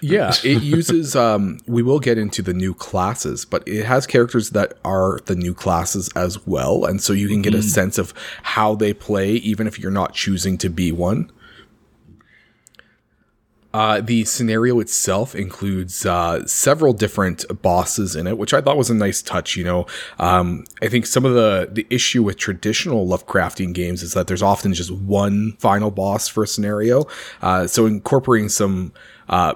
yeah, 0.00 0.32
it 0.44 0.60
uses. 0.62 1.14
Um, 1.14 1.60
we 1.68 1.84
will 1.84 2.00
get 2.00 2.18
into 2.18 2.42
the 2.42 2.54
new 2.54 2.74
classes, 2.74 3.44
but 3.44 3.66
it 3.68 3.84
has 3.84 4.08
characters 4.08 4.50
that 4.50 4.74
are 4.84 5.20
the 5.26 5.36
new 5.36 5.54
classes 5.54 6.10
as 6.16 6.44
well, 6.46 6.84
and 6.84 7.00
so 7.00 7.12
you 7.12 7.28
can 7.28 7.42
get 7.42 7.52
mm. 7.52 7.58
a 7.58 7.62
sense 7.62 7.96
of 7.96 8.12
how 8.42 8.74
they 8.74 8.92
play, 8.92 9.34
even 9.34 9.68
if 9.68 9.78
you're 9.78 9.92
not 9.92 10.14
choosing 10.14 10.58
to 10.58 10.68
be 10.68 10.90
one. 10.90 11.30
Uh, 13.72 14.00
the 14.00 14.24
scenario 14.24 14.80
itself 14.80 15.34
includes 15.34 16.04
uh, 16.04 16.44
several 16.46 16.92
different 16.92 17.44
bosses 17.62 18.16
in 18.16 18.26
it, 18.26 18.36
which 18.36 18.52
I 18.52 18.60
thought 18.60 18.76
was 18.76 18.90
a 18.90 18.94
nice 18.94 19.22
touch. 19.22 19.56
You 19.56 19.64
know, 19.64 19.86
um, 20.18 20.64
I 20.82 20.88
think 20.88 21.06
some 21.06 21.24
of 21.24 21.34
the 21.34 21.68
the 21.70 21.86
issue 21.88 22.22
with 22.22 22.36
traditional 22.36 23.06
Lovecraftian 23.06 23.72
games 23.72 24.02
is 24.02 24.12
that 24.14 24.26
there's 24.26 24.42
often 24.42 24.74
just 24.74 24.90
one 24.90 25.52
final 25.58 25.90
boss 25.90 26.26
for 26.26 26.42
a 26.42 26.46
scenario. 26.46 27.06
Uh, 27.42 27.66
so 27.66 27.86
incorporating 27.86 28.48
some 28.48 28.92
uh, 29.28 29.54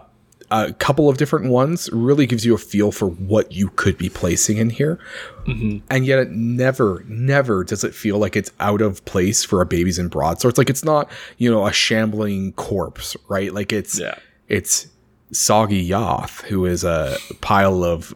a 0.54 0.72
couple 0.72 1.08
of 1.08 1.16
different 1.16 1.50
ones 1.50 1.90
really 1.92 2.26
gives 2.26 2.46
you 2.46 2.54
a 2.54 2.58
feel 2.58 2.92
for 2.92 3.06
what 3.08 3.52
you 3.52 3.68
could 3.70 3.98
be 3.98 4.08
placing 4.08 4.58
in 4.58 4.70
here. 4.70 4.98
Mm-hmm. 5.46 5.84
And 5.90 6.06
yet 6.06 6.18
it 6.20 6.30
never, 6.30 7.04
never 7.08 7.64
does 7.64 7.82
it 7.82 7.94
feel 7.94 8.18
like 8.18 8.36
it's 8.36 8.52
out 8.60 8.80
of 8.80 9.04
place 9.04 9.42
for 9.44 9.60
a 9.60 9.66
babies 9.66 9.98
and 9.98 10.10
broadswords. 10.10 10.56
Like 10.56 10.70
it's 10.70 10.84
not, 10.84 11.10
you 11.38 11.50
know, 11.50 11.66
a 11.66 11.72
shambling 11.72 12.52
corpse, 12.52 13.16
right? 13.28 13.52
Like 13.52 13.72
it's, 13.72 13.98
yeah. 13.98 14.18
it's, 14.48 14.88
Soggy 15.32 15.88
Yoth, 15.88 16.42
who 16.42 16.64
is 16.64 16.84
a 16.84 17.16
pile 17.40 17.82
of 17.82 18.14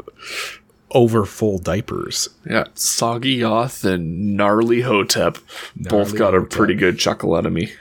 over 0.93 1.25
full 1.25 1.59
diapers. 1.59 2.29
Yeah, 2.49 2.65
Soggy 2.75 3.39
Yoth 3.39 3.85
and 3.85 4.37
Gnarly 4.37 4.83
Hotep 4.83 5.39
gnarly 5.75 6.05
both 6.05 6.17
got 6.17 6.35
Hotep. 6.35 6.53
a 6.53 6.57
pretty 6.57 6.75
good 6.75 6.99
chuckle 6.99 7.35
out 7.35 7.47
of 7.47 7.53
me. 7.53 7.73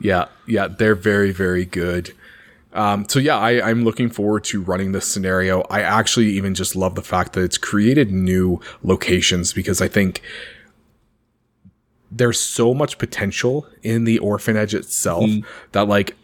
Yeah, 0.00 0.26
yeah, 0.46 0.66
they're 0.66 0.94
very, 0.94 1.30
very 1.30 1.64
good. 1.64 2.12
Um, 2.72 3.08
so 3.08 3.18
yeah, 3.18 3.36
I, 3.36 3.68
I'm 3.68 3.84
looking 3.84 4.10
forward 4.10 4.44
to 4.44 4.62
running 4.62 4.92
this 4.92 5.06
scenario. 5.06 5.62
I 5.62 5.80
actually 5.80 6.26
even 6.30 6.54
just 6.54 6.76
love 6.76 6.94
the 6.94 7.02
fact 7.02 7.32
that 7.32 7.42
it's 7.42 7.58
created 7.58 8.12
new 8.12 8.60
locations 8.82 9.52
because 9.52 9.80
I 9.80 9.88
think 9.88 10.22
there's 12.10 12.40
so 12.40 12.74
much 12.74 12.98
potential 12.98 13.66
in 13.82 14.04
the 14.04 14.18
orphanage 14.18 14.74
itself 14.74 15.24
mm. 15.24 15.44
that 15.72 15.88
like 15.88 16.16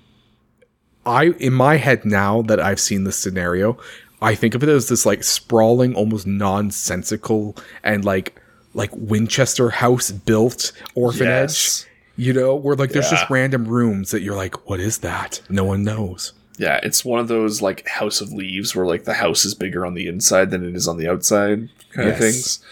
I 1.04 1.26
in 1.38 1.52
my 1.52 1.76
head 1.76 2.04
now 2.04 2.42
that 2.42 2.60
I've 2.60 2.80
seen 2.80 3.04
this 3.04 3.16
scenario, 3.16 3.78
I 4.20 4.34
think 4.34 4.54
of 4.54 4.62
it 4.62 4.68
as 4.68 4.88
this 4.88 5.06
like 5.06 5.22
sprawling, 5.22 5.94
almost 5.94 6.26
nonsensical 6.26 7.56
and 7.82 8.04
like 8.04 8.40
like 8.74 8.90
Winchester 8.94 9.70
house 9.70 10.10
built 10.10 10.72
orphanage. 10.94 11.50
Yes. 11.50 11.86
You 12.18 12.32
know, 12.32 12.54
where 12.54 12.76
like 12.76 12.90
there's 12.90 13.06
yeah. 13.12 13.18
just 13.18 13.30
random 13.30 13.66
rooms 13.68 14.10
that 14.10 14.22
you're 14.22 14.36
like, 14.36 14.68
what 14.68 14.80
is 14.80 14.98
that? 14.98 15.42
No 15.50 15.64
one 15.64 15.84
knows. 15.84 16.32
Yeah, 16.58 16.80
it's 16.82 17.04
one 17.04 17.20
of 17.20 17.28
those 17.28 17.60
like 17.60 17.86
House 17.86 18.20
of 18.20 18.32
Leaves 18.32 18.74
where 18.74 18.86
like 18.86 19.04
the 19.04 19.14
house 19.14 19.44
is 19.44 19.54
bigger 19.54 19.84
on 19.84 19.94
the 19.94 20.06
inside 20.06 20.50
than 20.50 20.66
it 20.66 20.74
is 20.74 20.88
on 20.88 20.96
the 20.96 21.08
outside 21.08 21.68
kind 21.90 22.08
yes. 22.08 22.12
of 22.12 22.18
things. 22.18 22.64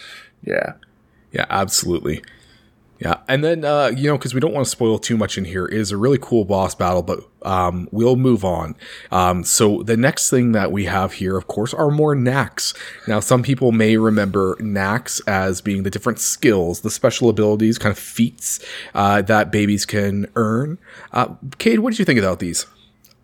Yeah. 0.43 0.73
Yeah, 1.31 1.45
absolutely. 1.49 2.23
Yeah, 2.99 3.15
and 3.27 3.43
then 3.43 3.65
uh, 3.65 3.87
you 3.87 4.09
know 4.09 4.17
because 4.17 4.33
we 4.33 4.39
don't 4.39 4.53
want 4.53 4.65
to 4.65 4.69
spoil 4.69 4.97
too 4.97 5.17
much 5.17 5.37
in 5.37 5.43
here 5.43 5.65
is 5.65 5.91
a 5.91 5.97
really 5.97 6.17
cool 6.19 6.45
boss 6.45 6.73
battle, 6.73 7.01
but 7.01 7.19
um, 7.41 7.89
we'll 7.91 8.15
move 8.15 8.45
on. 8.45 8.75
Um, 9.11 9.43
so 9.43 9.83
the 9.83 9.97
next 9.97 10.29
thing 10.29 10.53
that 10.53 10.71
we 10.71 10.85
have 10.85 11.13
here, 11.13 11.35
of 11.35 11.47
course, 11.47 11.73
are 11.73 11.91
more 11.91 12.15
knacks. 12.15 12.73
Now, 13.05 13.19
some 13.19 13.43
people 13.43 13.73
may 13.73 13.97
remember 13.97 14.55
knacks 14.61 15.19
as 15.27 15.59
being 15.59 15.83
the 15.83 15.89
different 15.89 16.19
skills, 16.19 16.81
the 16.81 16.89
special 16.89 17.27
abilities, 17.27 17.77
kind 17.77 17.91
of 17.91 17.99
feats 17.99 18.65
uh, 18.93 19.21
that 19.23 19.51
babies 19.51 19.85
can 19.85 20.27
earn. 20.37 20.77
Uh, 21.11 21.35
Cade, 21.57 21.79
what 21.79 21.89
did 21.89 21.99
you 21.99 22.05
think 22.05 22.19
about 22.19 22.39
these? 22.39 22.65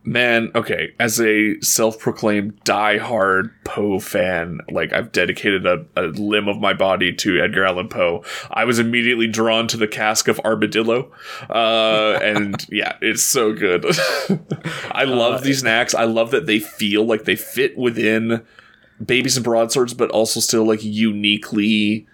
Man, 0.03 0.51
okay, 0.55 0.93
as 0.99 1.19
a 1.19 1.59
self-proclaimed 1.61 2.63
die-hard 2.63 3.51
Poe 3.63 3.99
fan, 3.99 4.61
like 4.69 4.93
I've 4.93 5.11
dedicated 5.11 5.65
a, 5.65 5.85
a, 5.95 6.07
limb 6.07 6.47
of 6.47 6.59
my 6.59 6.73
body 6.73 7.13
to 7.13 7.41
Edgar 7.41 7.65
Allan 7.65 7.87
Poe. 7.87 8.23
I 8.49 8.65
was 8.65 8.79
immediately 8.79 9.27
drawn 9.27 9.67
to 9.67 9.77
the 9.77 9.87
cask 9.87 10.27
of 10.27 10.39
Armadillo, 10.41 11.11
uh, 11.49 12.19
and 12.21 12.65
yeah, 12.69 12.97
it's 13.01 13.23
so 13.23 13.53
good. 13.53 13.85
I 14.91 15.03
love 15.03 15.35
uh, 15.35 15.43
these 15.43 15.63
knacks. 15.63 15.93
I 15.93 16.05
love 16.05 16.31
that 16.31 16.47
they 16.47 16.59
feel 16.59 17.05
like 17.05 17.25
they 17.25 17.35
fit 17.35 17.77
within 17.77 18.43
babies 19.03 19.37
and 19.37 19.43
broadswords, 19.43 19.93
but 19.93 20.09
also 20.11 20.39
still 20.39 20.65
like 20.65 20.83
uniquely 20.83 22.07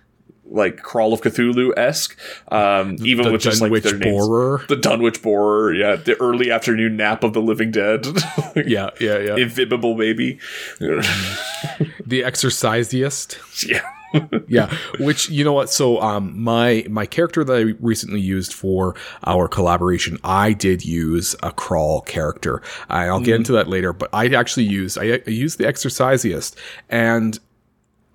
like 0.49 0.77
Crawl 0.81 1.13
of 1.13 1.21
Cthulhu 1.21 1.77
esque. 1.77 2.17
Um, 2.49 2.97
even 3.01 3.25
the 3.25 3.31
with 3.31 3.41
just 3.41 3.61
like 3.61 3.83
their 3.83 3.97
borer. 3.97 4.57
names, 4.57 4.69
the 4.69 4.75
Dunwich 4.75 5.21
borer, 5.21 5.73
yeah, 5.73 5.95
the 5.95 6.19
early 6.21 6.51
afternoon 6.51 6.97
nap 6.97 7.23
of 7.23 7.33
the 7.33 7.41
living 7.41 7.71
dead. 7.71 8.05
yeah, 8.55 8.91
yeah, 8.99 9.19
yeah. 9.19 9.35
Invisible 9.35 9.95
baby. 9.95 10.39
the 10.79 12.23
exorcisiest. 12.23 13.37
Yeah. 13.67 13.89
yeah, 14.47 14.73
which 14.99 15.29
you 15.29 15.43
know 15.43 15.51
what? 15.51 15.69
So, 15.69 16.01
um, 16.01 16.39
my 16.41 16.85
my 16.89 17.05
character 17.05 17.43
that 17.43 17.53
I 17.53 17.61
recently 17.81 18.21
used 18.21 18.53
for 18.53 18.95
our 19.25 19.49
collaboration, 19.49 20.17
I 20.23 20.53
did 20.53 20.85
use 20.85 21.35
a 21.43 21.51
crawl 21.51 22.01
character. 22.01 22.61
I'll 22.89 23.19
get 23.19 23.33
mm. 23.33 23.39
into 23.39 23.51
that 23.53 23.67
later, 23.67 23.91
but 23.91 24.09
I 24.13 24.27
actually 24.27 24.63
used 24.63 24.97
I, 24.97 25.21
I 25.27 25.29
used 25.29 25.57
the 25.57 25.65
exorcisiest, 25.65 26.55
and 26.89 27.37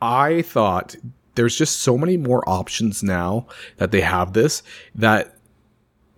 I 0.01 0.43
thought 0.43 0.97
there's 1.35 1.57
just 1.57 1.81
so 1.81 1.97
many 1.97 2.17
more 2.17 2.49
options 2.49 3.03
now 3.03 3.47
that 3.79 3.91
they 3.91 4.01
have 4.01 4.33
this 4.33 4.62
that 4.95 5.37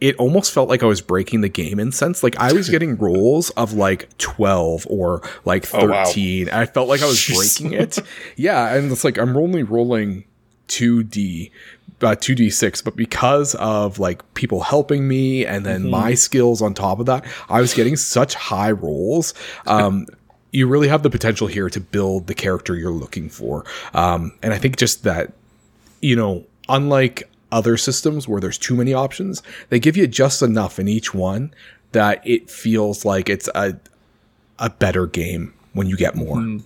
it 0.00 0.16
almost 0.16 0.52
felt 0.52 0.68
like 0.68 0.82
I 0.82 0.86
was 0.86 1.00
breaking 1.00 1.40
the 1.40 1.48
game 1.48 1.78
in 1.78 1.92
sense. 1.92 2.22
Like 2.22 2.36
I 2.36 2.52
was 2.52 2.68
getting 2.70 2.96
rolls 2.96 3.50
of 3.50 3.72
like 3.72 4.16
12 4.18 4.86
or 4.90 5.22
like 5.44 5.64
13. 5.64 6.48
Oh, 6.48 6.52
wow. 6.52 6.60
I 6.60 6.66
felt 6.66 6.88
like 6.88 7.02
I 7.02 7.06
was 7.06 7.26
breaking 7.26 7.72
it. 7.72 7.98
Yeah. 8.36 8.74
And 8.74 8.90
it's 8.92 9.04
like 9.04 9.16
I'm 9.18 9.36
only 9.36 9.62
rolling 9.62 10.24
2D, 10.68 11.50
uh, 12.02 12.16
2D6, 12.16 12.84
but 12.84 12.96
because 12.96 13.54
of 13.54 13.98
like 13.98 14.34
people 14.34 14.60
helping 14.60 15.06
me 15.08 15.46
and 15.46 15.64
then 15.64 15.82
mm-hmm. 15.82 15.90
my 15.90 16.14
skills 16.14 16.60
on 16.60 16.74
top 16.74 17.00
of 17.00 17.06
that, 17.06 17.24
I 17.48 17.60
was 17.60 17.72
getting 17.72 17.96
such 17.96 18.34
high 18.34 18.72
rolls. 18.72 19.32
Um, 19.66 20.06
you 20.54 20.68
really 20.68 20.86
have 20.86 21.02
the 21.02 21.10
potential 21.10 21.48
here 21.48 21.68
to 21.68 21.80
build 21.80 22.28
the 22.28 22.34
character 22.34 22.76
you're 22.76 22.92
looking 22.92 23.28
for. 23.28 23.64
Um, 23.92 24.32
and 24.40 24.54
I 24.54 24.58
think 24.58 24.76
just 24.76 25.02
that, 25.02 25.32
you 26.00 26.14
know, 26.14 26.44
unlike 26.68 27.28
other 27.50 27.76
systems 27.76 28.28
where 28.28 28.40
there's 28.40 28.56
too 28.56 28.76
many 28.76 28.94
options, 28.94 29.42
they 29.68 29.80
give 29.80 29.96
you 29.96 30.06
just 30.06 30.42
enough 30.42 30.78
in 30.78 30.86
each 30.86 31.12
one 31.12 31.52
that 31.90 32.24
it 32.24 32.48
feels 32.48 33.04
like 33.04 33.28
it's 33.28 33.48
a 33.54 33.76
a 34.60 34.70
better 34.70 35.08
game 35.08 35.52
when 35.72 35.88
you 35.88 35.96
get 35.96 36.14
more. 36.14 36.36
Mm. 36.36 36.64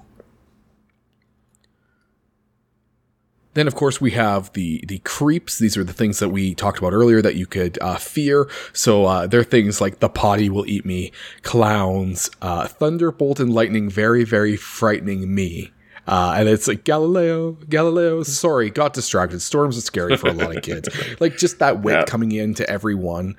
Then, 3.58 3.66
of 3.66 3.74
course, 3.74 4.00
we 4.00 4.12
have 4.12 4.52
the 4.52 4.84
the 4.86 4.98
creeps. 5.00 5.58
These 5.58 5.76
are 5.76 5.82
the 5.82 5.92
things 5.92 6.20
that 6.20 6.28
we 6.28 6.54
talked 6.54 6.78
about 6.78 6.92
earlier 6.92 7.20
that 7.20 7.34
you 7.34 7.44
could 7.44 7.76
uh, 7.80 7.96
fear. 7.96 8.48
So 8.72 9.04
uh, 9.06 9.26
they're 9.26 9.42
things 9.42 9.80
like 9.80 9.98
the 9.98 10.08
potty 10.08 10.48
will 10.48 10.64
eat 10.68 10.86
me, 10.86 11.10
clowns, 11.42 12.30
uh, 12.40 12.68
thunderbolt 12.68 13.40
and 13.40 13.52
lightning, 13.52 13.90
very 13.90 14.22
very 14.22 14.54
frightening 14.56 15.34
me. 15.34 15.72
Uh, 16.06 16.36
and 16.38 16.48
it's 16.48 16.68
like 16.68 16.84
Galileo, 16.84 17.54
Galileo. 17.68 18.22
Sorry, 18.22 18.70
got 18.70 18.92
distracted. 18.92 19.40
Storms 19.40 19.76
are 19.76 19.80
scary 19.80 20.16
for 20.16 20.28
a 20.28 20.34
lot 20.34 20.56
of 20.56 20.62
kids. 20.62 20.88
like 21.20 21.36
just 21.36 21.58
that 21.58 21.82
wit 21.82 21.94
yeah. 21.96 22.04
coming 22.04 22.30
into 22.30 22.68
everyone. 22.70 23.36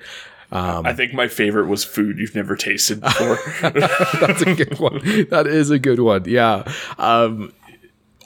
Um, 0.52 0.84
I 0.84 0.92
think 0.92 1.14
my 1.14 1.28
favorite 1.28 1.66
was 1.66 1.82
food 1.82 2.18
you've 2.18 2.34
never 2.34 2.56
tasted 2.56 3.00
before. 3.00 3.38
That's 3.62 4.42
a 4.42 4.54
good 4.54 4.78
one. 4.78 4.98
That 5.30 5.46
is 5.46 5.70
a 5.70 5.78
good 5.78 6.00
one. 6.00 6.26
Yeah. 6.26 6.70
Um, 6.98 7.54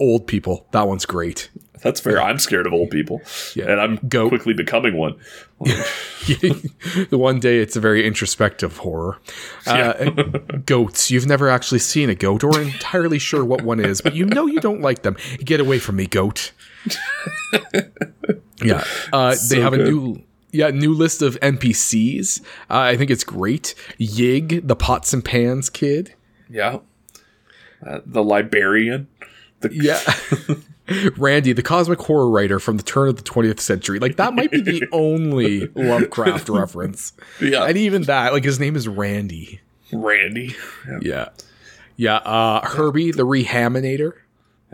old 0.01 0.27
people. 0.27 0.67
That 0.73 0.89
one's 0.89 1.07
great. 1.07 1.51
That's 1.85 2.01
fair. 2.01 2.21
I'm 2.21 2.39
scared 2.39 2.67
of 2.67 2.73
old 2.73 2.91
people, 2.91 3.21
yeah. 3.55 3.71
and 3.71 3.79
I'm 3.79 3.97
Goat. 4.09 4.31
quickly 4.31 4.55
becoming 4.55 4.97
one. 4.97 5.17
the 5.61 7.07
one 7.11 7.39
day 7.41 7.59
it's 7.59 7.77
a 7.77 7.81
very 7.81 8.07
introspective 8.07 8.79
horror. 8.79 9.19
Uh, 9.67 9.93
goats. 10.67 11.11
You've 11.11 11.27
never 11.27 11.51
actually 11.51 11.81
seen 11.81 12.09
a 12.09 12.15
goat, 12.15 12.43
or 12.43 12.59
entirely 12.59 13.19
sure 13.19 13.45
what 13.45 13.61
one 13.61 13.81
is, 13.81 14.01
but 14.01 14.15
you 14.15 14.25
know 14.25 14.47
you 14.47 14.61
don't 14.61 14.81
like 14.81 15.03
them. 15.03 15.15
Get 15.45 15.61
away 15.61 15.79
from 15.79 15.97
me, 15.97 16.07
goat. 16.07 16.53
yeah, 18.63 18.83
uh, 19.13 19.35
so 19.35 19.55
they 19.55 19.61
have 19.61 19.75
good. 19.75 19.87
a 19.87 19.91
new 19.91 20.23
yeah, 20.53 20.71
new 20.71 20.95
list 20.95 21.21
of 21.21 21.39
NPCs. 21.41 22.41
Uh, 22.71 22.79
I 22.79 22.97
think 22.97 23.11
it's 23.11 23.25
great. 23.25 23.75
Yig, 24.01 24.67
the 24.67 24.77
pots 24.77 25.13
and 25.13 25.23
pans 25.23 25.69
kid. 25.69 26.15
Yeah. 26.49 26.79
Uh, 27.87 28.01
the 28.07 28.25
librarian. 28.25 29.09
The- 29.61 29.75
yeah. 29.75 30.57
Randy, 31.17 31.53
the 31.53 31.63
cosmic 31.63 32.01
horror 32.01 32.29
writer 32.29 32.59
from 32.59 32.77
the 32.77 32.83
turn 32.83 33.09
of 33.09 33.17
the 33.17 33.23
20th 33.23 33.61
century. 33.61 33.99
Like 33.99 34.17
that 34.17 34.35
might 34.35 34.51
be 34.51 34.61
the 34.61 34.87
only 34.93 35.69
Lovecraft 35.75 36.49
reference. 36.49 37.13
Yeah. 37.41 37.65
And 37.65 37.79
even 37.79 38.03
that, 38.03 38.33
like 38.33 38.45
his 38.45 38.61
name 38.61 38.77
is 38.77 38.87
Randy. 38.87 39.61
Randy. 39.93 40.55
Yeah. 40.87 40.99
Yeah. 41.03 41.29
yeah 41.97 42.17
uh, 42.17 42.67
Herbie, 42.67 43.13
the 43.13 43.25
Rehaminator. 43.25 44.13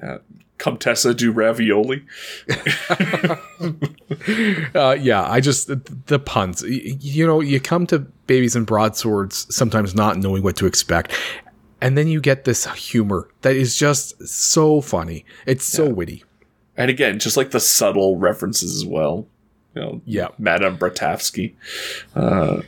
Yeah. 0.02 0.18
Comtessa 0.60 1.16
do 1.16 1.32
ravioli. 1.32 2.04
uh, 4.74 4.96
yeah, 5.00 5.26
I 5.26 5.40
just 5.40 5.68
the 6.06 6.18
puns. 6.18 6.62
You 6.62 7.26
know, 7.26 7.40
you 7.40 7.58
come 7.60 7.86
to 7.86 8.00
babies 8.26 8.54
and 8.54 8.66
broadswords 8.66 9.46
sometimes 9.54 9.94
not 9.94 10.18
knowing 10.18 10.42
what 10.42 10.56
to 10.56 10.66
expect, 10.66 11.12
and 11.80 11.96
then 11.96 12.08
you 12.08 12.20
get 12.20 12.44
this 12.44 12.66
humor 12.66 13.28
that 13.42 13.56
is 13.56 13.76
just 13.76 14.26
so 14.26 14.80
funny. 14.80 15.24
It's 15.46 15.64
so 15.64 15.86
yeah. 15.86 15.92
witty. 15.92 16.24
And 16.76 16.90
again, 16.90 17.18
just 17.18 17.36
like 17.36 17.50
the 17.50 17.60
subtle 17.60 18.16
references 18.16 18.74
as 18.74 18.86
well. 18.86 19.26
You 19.74 19.82
know, 19.82 20.00
yeah, 20.04 20.28
Madame 20.38 20.76
Bratavsky. 20.78 21.54
Uh, 22.14 22.62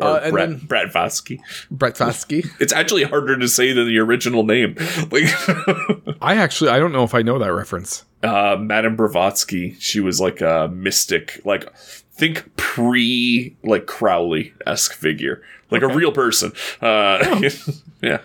uh, 0.00 0.20
and 0.22 0.32
Brett, 0.32 0.48
then, 0.48 0.58
Brett 0.58 0.92
Vasky. 0.92 1.40
Brett 1.70 1.94
Vasky. 1.94 2.48
it's 2.60 2.72
actually 2.72 3.04
harder 3.04 3.38
to 3.38 3.48
say 3.48 3.72
than 3.72 3.86
the 3.86 3.98
original 3.98 4.42
name. 4.42 4.76
Like, 5.10 5.24
I 6.22 6.36
actually 6.36 6.70
I 6.70 6.78
don't 6.78 6.92
know 6.92 7.04
if 7.04 7.14
I 7.14 7.22
know 7.22 7.38
that 7.38 7.52
reference. 7.52 8.04
Uh, 8.22 8.56
Madame 8.58 8.96
Blavatsky. 8.96 9.76
She 9.78 10.00
was 10.00 10.20
like 10.20 10.40
a 10.40 10.68
mystic, 10.72 11.40
like 11.44 11.72
think 12.20 12.54
pre 12.56 13.56
like 13.64 13.86
Crowley 13.86 14.52
esque 14.66 14.92
figure, 14.92 15.42
like 15.70 15.82
okay. 15.82 15.92
a 15.92 15.96
real 15.96 16.12
person. 16.12 16.52
Uh, 16.80 17.18
oh. 17.22 17.42
yeah, 18.02 18.20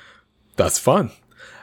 that's 0.55 0.77
fun. 0.77 1.11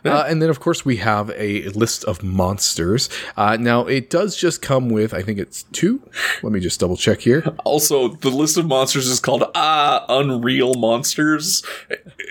Uh, 0.05 0.25
and 0.27 0.43
then, 0.43 0.51
of 0.51 0.59
course, 0.59 0.85
we 0.85 0.97
have 0.97 1.31
a 1.37 1.69
list 1.69 2.05
of 2.05 2.23
monsters. 2.23 3.09
Uh, 3.37 3.57
now, 3.57 3.87
it 3.87 4.11
does 4.11 4.37
just 4.37 4.61
come 4.61 4.89
with, 4.89 5.15
I 5.15 5.23
think 5.23 5.39
it's 5.39 5.63
two. 5.71 6.03
Let 6.43 6.53
me 6.53 6.59
just 6.59 6.81
double 6.81 6.97
check 6.97 7.21
here. 7.21 7.45
Also, 7.65 8.09
the 8.09 8.31
list 8.31 8.57
of 8.57 8.67
monsters 8.67 9.07
is 9.07 9.21
called 9.21 9.45
Ah 9.55 10.05
Unreal 10.09 10.75
Monsters. 10.75 11.63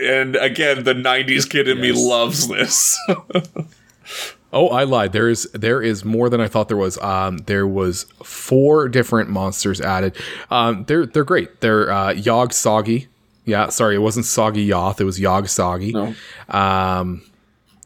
And 0.04 0.36
again, 0.36 0.84
the 0.84 0.94
90s 0.94 1.50
kid 1.50 1.70
in 1.70 1.78
yes. 1.78 1.96
me 1.96 2.10
loves 2.10 2.48
this. 2.50 3.00
Oh, 4.54 4.68
I 4.68 4.84
lied. 4.84 5.14
There 5.14 5.30
is 5.30 5.50
there 5.54 5.82
is 5.82 6.04
more 6.04 6.30
than 6.30 6.42
I 6.42 6.48
thought 6.48 6.68
there 6.68 6.78
was. 6.78 6.98
Um, 6.98 7.38
there 7.40 7.68
was 7.68 8.04
four 8.24 8.90
different 8.90 9.30
monsters 9.30 9.80
added. 9.80 10.16
Um, 10.50 10.84
they're 10.86 11.06
they're 11.06 11.24
great. 11.24 11.62
They're 11.62 11.92
uh, 11.92 12.12
Yog 12.12 12.54
Soggy. 12.54 13.08
Yeah, 13.46 13.70
sorry, 13.70 13.96
it 13.96 14.00
wasn't 14.00 14.26
Soggy 14.26 14.68
Yoth. 14.68 15.00
It 15.00 15.06
was 15.06 15.20
Yog 15.20 15.48
Soggy. 15.48 15.94
No. 15.94 16.14
Um, 16.50 17.24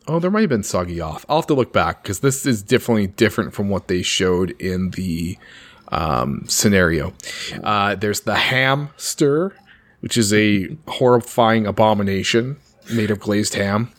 oh, 0.07 0.19
there 0.19 0.31
might 0.31 0.41
have 0.41 0.49
been 0.49 0.63
Soggy 0.63 0.97
Yoth. 0.97 1.23
I'll 1.29 1.37
have 1.37 1.47
to 1.47 1.53
look 1.53 1.71
back 1.71 2.03
because 2.03 2.19
this 2.19 2.45
is 2.45 2.61
definitely 2.61 3.07
different 3.07 3.53
from 3.53 3.69
what 3.69 3.87
they 3.87 4.01
showed 4.01 4.51
in 4.59 4.89
the 4.91 5.37
um, 5.89 6.43
scenario. 6.47 7.13
Uh, 7.63 7.95
there's 7.95 8.21
the 8.21 8.35
Hamster, 8.35 9.55
which 10.01 10.17
is 10.17 10.33
a 10.33 10.75
horrifying 10.87 11.65
abomination 11.65 12.57
made 12.93 13.11
of 13.11 13.19
glazed 13.19 13.55
ham. 13.55 13.91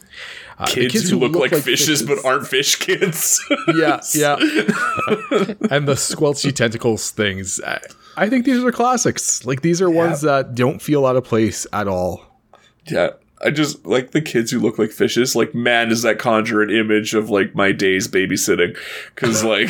Uh, 0.58 0.66
kids, 0.66 0.92
kids, 0.92 1.10
who, 1.10 1.16
who 1.16 1.22
look, 1.22 1.32
look, 1.32 1.42
like, 1.42 1.52
like 1.52 1.62
fishes, 1.62 2.00
fishes, 2.00 2.02
but 2.02 2.24
aren't 2.24 2.46
fish 2.46 2.76
kids. 2.76 3.44
yeah, 3.76 4.00
yeah. 4.14 4.36
and 5.70 5.86
the 5.86 5.94
squelchy 5.96 6.54
tentacles 6.54 7.10
things. 7.10 7.60
I 8.16 8.28
think 8.30 8.46
these 8.46 8.64
are 8.64 8.72
classics. 8.72 9.44
Like 9.44 9.60
these 9.60 9.82
are 9.82 9.90
yeah. 9.90 9.96
ones 9.96 10.22
that 10.22 10.54
don't 10.54 10.80
feel 10.80 11.04
out 11.04 11.16
of 11.16 11.24
place 11.24 11.66
at 11.72 11.88
all. 11.88 12.40
Yeah. 12.86 13.10
I 13.44 13.50
just 13.50 13.84
like 13.84 14.12
the 14.12 14.22
kids 14.22 14.50
who 14.50 14.58
look 14.58 14.78
like 14.78 14.92
fishes. 14.92 15.36
Like, 15.36 15.54
man, 15.54 15.90
does 15.90 16.02
that 16.02 16.18
conjure 16.18 16.62
an 16.62 16.70
image 16.70 17.12
of 17.12 17.28
like 17.28 17.54
my 17.54 17.70
days 17.70 18.08
babysitting? 18.08 18.76
Because 19.14 19.44
like 19.44 19.68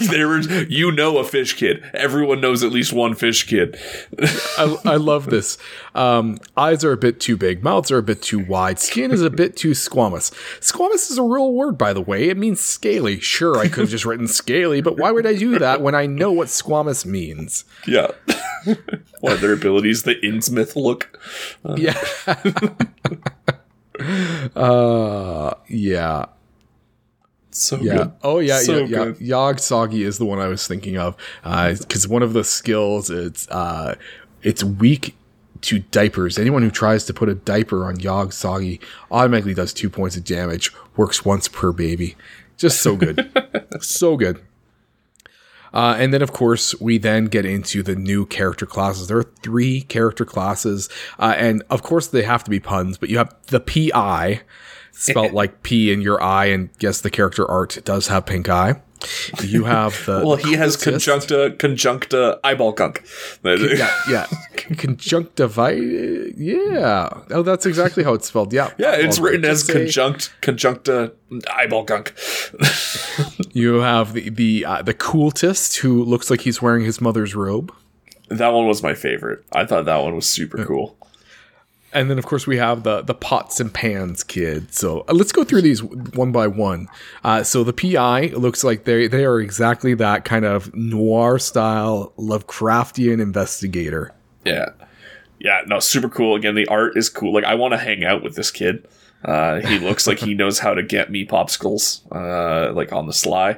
there 0.10 0.28
was, 0.28 0.48
you 0.68 0.92
know, 0.92 1.18
a 1.18 1.24
fish 1.24 1.54
kid. 1.54 1.82
Everyone 1.94 2.40
knows 2.40 2.62
at 2.62 2.70
least 2.70 2.92
one 2.92 3.14
fish 3.14 3.44
kid. 3.44 3.76
I, 4.56 4.76
I, 4.84 4.96
love 4.96 5.26
this. 5.30 5.58
Um, 5.96 6.38
eyes 6.56 6.84
are 6.84 6.92
a 6.92 6.96
bit 6.96 7.18
too 7.18 7.36
big. 7.36 7.64
Mouths 7.64 7.90
are 7.90 7.98
a 7.98 8.02
bit 8.04 8.22
too 8.22 8.38
wide. 8.38 8.78
Skin 8.78 9.10
is 9.10 9.22
a 9.22 9.30
bit 9.30 9.56
too 9.56 9.72
squamous. 9.72 10.30
Squamous 10.60 11.10
is 11.10 11.18
a 11.18 11.22
real 11.22 11.52
word, 11.52 11.76
by 11.76 11.92
the 11.92 12.00
way. 12.00 12.28
It 12.28 12.36
means 12.36 12.60
scaly. 12.60 13.18
Sure, 13.18 13.58
I 13.58 13.68
could 13.68 13.82
have 13.82 13.90
just 13.90 14.04
written 14.04 14.28
scaly, 14.28 14.80
but 14.80 14.96
why 14.96 15.10
would 15.10 15.26
I 15.26 15.34
do 15.34 15.58
that 15.58 15.80
when 15.80 15.96
I 15.96 16.06
know 16.06 16.30
what 16.30 16.48
squamous 16.48 17.04
means? 17.04 17.64
Yeah. 17.84 18.12
what 19.20 19.32
of 19.32 19.40
their 19.40 19.52
abilities, 19.52 20.04
the 20.04 20.14
Innsmouth 20.16 20.76
look. 20.76 21.18
Uh. 21.64 21.76
Yeah. 21.76 22.00
uh, 24.56 25.54
yeah. 25.68 26.26
So 27.50 27.76
yeah. 27.80 27.96
Good. 27.96 28.12
Oh 28.22 28.38
yeah, 28.38 28.60
so 28.60 28.78
yeah, 28.84 29.06
yeah. 29.06 29.12
Yog 29.18 29.58
Soggy 29.58 30.04
is 30.04 30.18
the 30.18 30.24
one 30.24 30.38
I 30.38 30.48
was 30.48 30.66
thinking 30.66 30.96
of. 30.96 31.16
because 31.42 32.06
uh, 32.06 32.08
one 32.08 32.22
of 32.22 32.32
the 32.32 32.44
skills 32.44 33.10
it's 33.10 33.48
uh 33.48 33.96
it's 34.42 34.62
weak 34.62 35.16
to 35.62 35.80
diapers. 35.80 36.38
Anyone 36.38 36.62
who 36.62 36.70
tries 36.70 37.04
to 37.06 37.14
put 37.14 37.28
a 37.28 37.34
diaper 37.34 37.84
on 37.84 37.98
Yog 38.00 38.32
Soggy 38.32 38.80
automatically 39.10 39.54
does 39.54 39.72
two 39.72 39.90
points 39.90 40.16
of 40.16 40.24
damage. 40.24 40.72
Works 40.96 41.24
once 41.24 41.48
per 41.48 41.72
baby. 41.72 42.16
Just 42.56 42.80
so 42.80 42.96
good. 42.96 43.30
so 43.80 44.16
good. 44.16 44.40
Uh, 45.72 45.96
and 45.98 46.12
then, 46.12 46.22
of 46.22 46.32
course, 46.32 46.78
we 46.80 46.98
then 46.98 47.26
get 47.26 47.44
into 47.44 47.82
the 47.82 47.94
new 47.94 48.26
character 48.26 48.66
classes. 48.66 49.08
There 49.08 49.18
are 49.18 49.30
three 49.42 49.82
character 49.82 50.24
classes, 50.24 50.88
uh, 51.18 51.34
and 51.36 51.62
of 51.70 51.82
course, 51.82 52.06
they 52.06 52.22
have 52.22 52.44
to 52.44 52.50
be 52.50 52.60
puns. 52.60 52.98
But 52.98 53.08
you 53.08 53.18
have 53.18 53.34
the 53.46 53.60
PI, 53.60 54.42
spelt 54.92 55.32
like 55.34 55.62
P 55.62 55.92
in 55.92 56.00
your 56.00 56.22
eye, 56.22 56.46
and 56.46 56.70
yes, 56.80 57.00
the 57.00 57.10
character 57.10 57.48
art 57.48 57.78
does 57.84 58.08
have 58.08 58.26
pink 58.26 58.48
eye. 58.48 58.80
You 59.42 59.64
have 59.64 60.04
the 60.06 60.22
well, 60.24 60.36
he 60.36 60.54
has 60.54 60.76
conjuncta 60.76 61.56
conjuncta 61.56 62.40
eyeball 62.42 62.72
gunk. 62.72 63.04
yeah, 63.44 63.90
yeah, 64.08 64.26
conjunctivitis. 64.56 66.34
Yeah, 66.36 67.08
oh, 67.30 67.42
that's 67.42 67.66
exactly 67.66 68.04
how 68.04 68.14
it's 68.14 68.28
spelled. 68.28 68.52
Yeah, 68.52 68.72
yeah, 68.78 68.94
it's 68.96 69.18
written 69.18 69.44
as 69.44 69.62
conjunct 69.62 70.32
conjuncta 70.40 71.12
eyeball 71.50 71.84
gunk. 71.84 72.14
you 73.52 73.76
have 73.76 74.12
the 74.12 74.30
the 74.30 74.64
uh, 74.64 74.82
the 74.82 74.94
cultist 74.94 75.78
who 75.78 76.02
looks 76.04 76.30
like 76.30 76.42
he's 76.42 76.60
wearing 76.60 76.84
his 76.84 77.00
mother's 77.00 77.34
robe. 77.34 77.72
That 78.28 78.48
one 78.48 78.66
was 78.66 78.82
my 78.82 78.94
favorite. 78.94 79.44
I 79.52 79.64
thought 79.64 79.86
that 79.86 80.02
one 80.02 80.14
was 80.14 80.28
super 80.28 80.64
cool 80.64 80.97
and 81.92 82.10
then 82.10 82.18
of 82.18 82.26
course 82.26 82.46
we 82.46 82.56
have 82.56 82.82
the 82.82 83.02
the 83.02 83.14
pots 83.14 83.60
and 83.60 83.72
pans 83.72 84.22
kid. 84.22 84.74
So 84.74 85.04
uh, 85.08 85.14
let's 85.14 85.32
go 85.32 85.44
through 85.44 85.62
these 85.62 85.82
one 85.82 86.32
by 86.32 86.46
one. 86.46 86.88
Uh, 87.24 87.42
so 87.42 87.64
the 87.64 87.72
PI 87.72 88.32
looks 88.36 88.64
like 88.64 88.84
they 88.84 89.08
they 89.08 89.24
are 89.24 89.40
exactly 89.40 89.94
that 89.94 90.24
kind 90.24 90.44
of 90.44 90.74
noir 90.74 91.38
style 91.38 92.12
Lovecraftian 92.18 93.20
investigator. 93.20 94.12
Yeah, 94.44 94.70
yeah, 95.38 95.62
no, 95.66 95.78
super 95.80 96.08
cool. 96.08 96.36
Again, 96.36 96.54
the 96.54 96.66
art 96.68 96.96
is 96.96 97.08
cool. 97.08 97.32
Like 97.32 97.44
I 97.44 97.54
want 97.54 97.72
to 97.72 97.78
hang 97.78 98.04
out 98.04 98.22
with 98.22 98.34
this 98.34 98.50
kid. 98.50 98.86
Uh, 99.24 99.60
he 99.60 99.78
looks 99.80 100.06
like 100.06 100.18
he 100.18 100.34
knows 100.34 100.58
how 100.58 100.74
to 100.74 100.82
get 100.82 101.10
me 101.10 101.24
popsicles, 101.26 102.02
uh, 102.12 102.72
like 102.72 102.92
on 102.92 103.06
the 103.06 103.12
sly. 103.12 103.52
Um, 103.52 103.56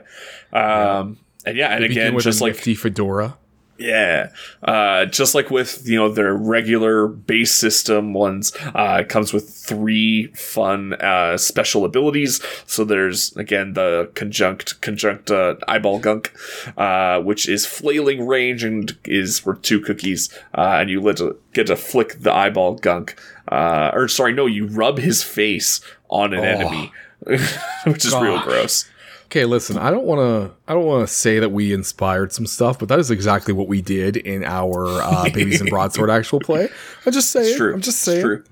yeah. 0.53 1.05
And 1.47 1.57
yeah, 1.57 1.75
and 1.75 1.85
again, 1.85 2.19
just 2.19 2.41
like 2.41 2.55
fedora. 2.55 3.39
Yeah, 3.81 4.33
uh, 4.63 5.07
just 5.07 5.35
like 5.35 5.51
with 5.51 5.89
you 5.89 5.97
know 5.97 6.11
their 6.11 6.35
regular 6.35 7.07
base 7.07 7.51
system 7.51 8.13
ones, 8.13 8.53
uh, 8.75 8.99
it 9.01 9.09
comes 9.09 9.33
with 9.33 9.49
three 9.49 10.27
fun 10.35 10.93
uh, 10.93 11.39
special 11.39 11.87
abilities. 11.87 12.43
So 12.67 12.85
there's 12.85 13.35
again 13.39 13.73
the 13.73 14.11
conjunct 14.15 14.83
conjunct 14.83 15.31
uh, 15.31 15.55
eyeball 15.67 15.99
gunk, 15.99 16.31
uh, 16.77 17.23
which 17.23 17.49
is 17.49 17.65
flailing 17.65 18.27
range 18.27 18.65
and 18.65 18.95
is 19.07 19.47
worth 19.47 19.63
two 19.63 19.81
cookies, 19.81 20.29
uh, 20.55 20.77
and 20.81 20.91
you 20.91 21.01
get 21.01 21.17
to, 21.17 21.39
get 21.55 21.69
to 21.69 21.77
flick 21.77 22.21
the 22.21 22.35
eyeball 22.35 22.75
gunk. 22.75 23.19
or 23.51 24.09
sorry, 24.09 24.35
no, 24.35 24.45
you 24.45 24.67
rub 24.67 24.99
his 24.99 25.23
face 25.23 25.81
on 26.11 26.35
an 26.35 26.41
oh. 26.41 26.43
enemy, 26.43 26.93
which 27.87 28.05
is 28.05 28.15
real 28.15 28.43
gross. 28.43 28.91
Okay, 29.31 29.45
listen, 29.45 29.79
I 29.79 29.93
don't 29.93 30.07
want 30.07 30.19
to 30.19 30.53
I 30.67 30.75
don't 30.75 30.87
want 30.87 31.07
to 31.07 31.15
say 31.15 31.39
that 31.39 31.53
we 31.53 31.73
inspired 31.73 32.33
some 32.33 32.47
stuff, 32.47 32.81
but 32.81 32.89
that 32.89 32.99
is 32.99 33.13
exactly 33.13 33.55
what 33.55 33.69
we 33.69 33.81
did 33.81 34.17
in 34.17 34.43
our 34.43 35.01
uh, 35.01 35.31
Babies 35.31 35.61
and 35.61 35.71
Broadsword 35.71 36.11
actual 36.11 36.41
play. 36.41 36.69
I'm 37.07 37.13
just 37.13 37.31
say 37.31 37.57
true. 37.57 37.73
I'm 37.73 37.81
just 37.81 38.01
saying. 38.01 38.23
true. 38.23 38.43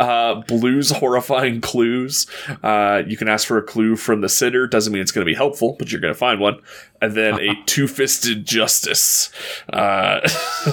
Uh, 0.00 0.42
blues 0.48 0.90
horrifying 0.90 1.60
clues. 1.60 2.26
Uh, 2.64 3.02
you 3.06 3.16
can 3.16 3.28
ask 3.28 3.46
for 3.46 3.58
a 3.58 3.62
clue 3.62 3.94
from 3.94 4.20
the 4.20 4.28
sitter. 4.28 4.66
Doesn't 4.66 4.92
mean 4.92 5.02
it's 5.02 5.12
going 5.12 5.24
to 5.24 5.30
be 5.30 5.36
helpful, 5.36 5.76
but 5.78 5.92
you're 5.92 6.00
going 6.00 6.14
to 6.14 6.18
find 6.18 6.40
one. 6.40 6.62
And 7.00 7.14
then 7.14 7.38
a 7.38 7.54
two 7.66 7.86
fisted 7.86 8.44
justice. 8.44 9.30
Uh, 9.72 10.28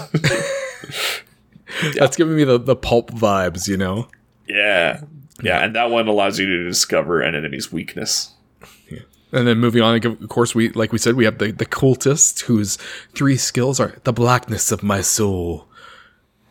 That's 1.95 2.17
giving 2.17 2.35
me 2.35 2.45
the, 2.45 2.57
the 2.57 2.75
pulp 2.75 3.11
vibes, 3.11 3.67
you 3.67 3.77
know? 3.77 4.07
Yeah. 4.47 5.01
Yeah. 5.43 5.63
And 5.63 5.75
that 5.75 5.91
one 5.91 6.07
allows 6.07 6.39
you 6.39 6.47
to 6.47 6.63
discover 6.63 7.21
an 7.21 7.35
enemy's 7.35 7.71
weakness. 7.71 8.31
And 9.31 9.47
then 9.47 9.59
moving 9.59 9.81
on, 9.81 10.05
of 10.05 10.29
course, 10.29 10.55
we 10.55 10.69
like 10.69 10.91
we 10.91 10.97
said, 10.97 11.15
we 11.15 11.25
have 11.25 11.39
the 11.39 11.51
the 11.51 11.65
cultist 11.65 12.41
whose 12.43 12.77
three 13.13 13.37
skills 13.37 13.79
are 13.79 13.95
the 14.03 14.13
blackness 14.13 14.71
of 14.71 14.83
my 14.83 15.01
soul, 15.01 15.67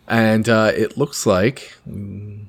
and 0.06 0.48
uh, 0.48 0.72
it 0.74 0.98
looks 0.98 1.24
like 1.24 1.76
mm, 1.88 2.46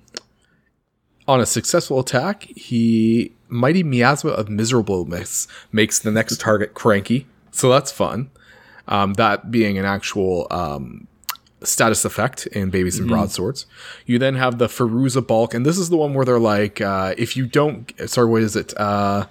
on 1.27 1.39
a 1.39 1.45
successful 1.45 1.99
attack, 1.99 2.43
he 2.55 3.31
mighty 3.47 3.83
miasma 3.83 4.31
of 4.31 4.49
miserableness 4.49 5.47
makes 5.71 5.99
the 5.99 6.11
next 6.11 6.39
target 6.39 6.73
cranky. 6.73 7.27
So 7.51 7.69
that's 7.69 7.91
fun. 7.91 8.29
Um, 8.87 9.13
that 9.13 9.49
being 9.49 9.77
an 9.77 9.85
actual 9.85 10.47
um, 10.51 11.07
status 11.63 12.05
effect 12.05 12.45
in 12.47 12.69
Babies 12.69 12.97
and 12.97 13.07
mm-hmm. 13.07 13.15
Broadswords. 13.15 13.65
You 14.05 14.19
then 14.19 14.35
have 14.35 14.59
the 14.59 14.67
Feruza 14.67 15.25
Bulk, 15.25 15.53
and 15.53 15.65
this 15.65 15.77
is 15.77 15.89
the 15.89 15.97
one 15.97 16.13
where 16.13 16.25
they're 16.25 16.39
like, 16.39 16.81
uh, 16.81 17.15
if 17.17 17.35
you 17.35 17.47
don't, 17.47 17.91
sorry, 18.07 18.27
what 18.27 18.43
is 18.43 18.55
it? 18.55 18.77
Uh, 18.77 19.25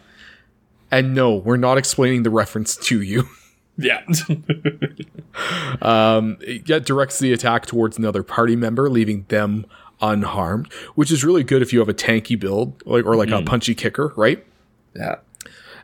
and 0.94 1.12
no, 1.12 1.34
we're 1.34 1.56
not 1.56 1.76
explaining 1.76 2.22
the 2.22 2.30
reference 2.30 2.76
to 2.76 3.02
you. 3.02 3.28
Yeah. 3.76 4.04
um, 5.82 6.36
it 6.40 6.84
directs 6.84 7.18
the 7.18 7.32
attack 7.32 7.66
towards 7.66 7.98
another 7.98 8.22
party 8.22 8.54
member, 8.54 8.88
leaving 8.88 9.24
them 9.26 9.66
unharmed, 10.00 10.72
which 10.94 11.10
is 11.10 11.24
really 11.24 11.42
good 11.42 11.60
if 11.60 11.72
you 11.72 11.80
have 11.80 11.88
a 11.88 11.92
tanky 11.92 12.38
build, 12.38 12.80
like 12.86 13.04
or 13.04 13.16
like 13.16 13.30
mm. 13.30 13.40
a 13.40 13.44
punchy 13.44 13.74
kicker, 13.74 14.12
right? 14.14 14.46
Yeah. 14.94 15.16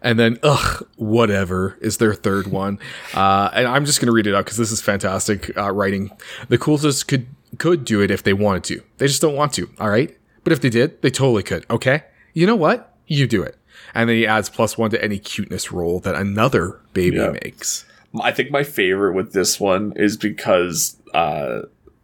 And 0.03 0.21
then, 0.21 0.39
ugh, 0.45 0.87
whatever 0.99 1.77
is 1.81 1.97
their 1.97 2.15
third 2.15 2.47
one. 2.53 2.79
Uh, 3.13 3.51
and 3.55 3.67
I'm 3.67 3.85
just 3.85 4.01
gonna 4.01 4.13
read 4.13 4.29
it 4.29 4.37
out 4.37 4.45
because 4.45 4.57
this 4.57 4.71
is 4.71 4.81
fantastic 4.81 5.51
uh, 5.57 5.73
writing. 5.73 6.13
The 6.49 6.59
cultists 6.59 7.05
could 7.05 7.27
could 7.59 7.85
do 7.85 8.01
it 8.03 8.13
if 8.13 8.23
they 8.23 8.35
wanted 8.35 8.63
to. 8.67 8.85
They 8.99 9.09
just 9.09 9.21
don't 9.21 9.35
want 9.35 9.53
to. 9.55 9.69
All 9.81 9.91
right. 9.91 10.17
But 10.45 10.53
if 10.53 10.61
they 10.61 10.71
did, 10.71 11.03
they 11.03 11.11
totally 11.11 11.43
could. 11.43 11.67
Okay. 11.69 12.05
You 12.35 12.47
know 12.47 12.55
what? 12.55 12.95
You 13.09 13.27
do 13.27 13.43
it 13.43 13.57
and 13.95 14.09
then 14.09 14.17
he 14.17 14.27
adds 14.27 14.49
plus 14.49 14.79
one 14.79 14.91
to 14.91 15.03
any 15.03 15.19
cuteness 15.19 15.73
roll 15.73 16.01
that 16.01 16.15
another 16.15 16.81
baby 16.93 17.17
yeah. 17.17 17.31
makes. 17.43 17.85
I 18.21 18.33
think 18.33 18.51
my 18.51 18.65
favorite 18.65 19.15
with 19.15 19.33
this 19.33 19.61
one 19.61 19.93
is 19.95 20.17
because 20.17 20.97
uh, 21.15 21.63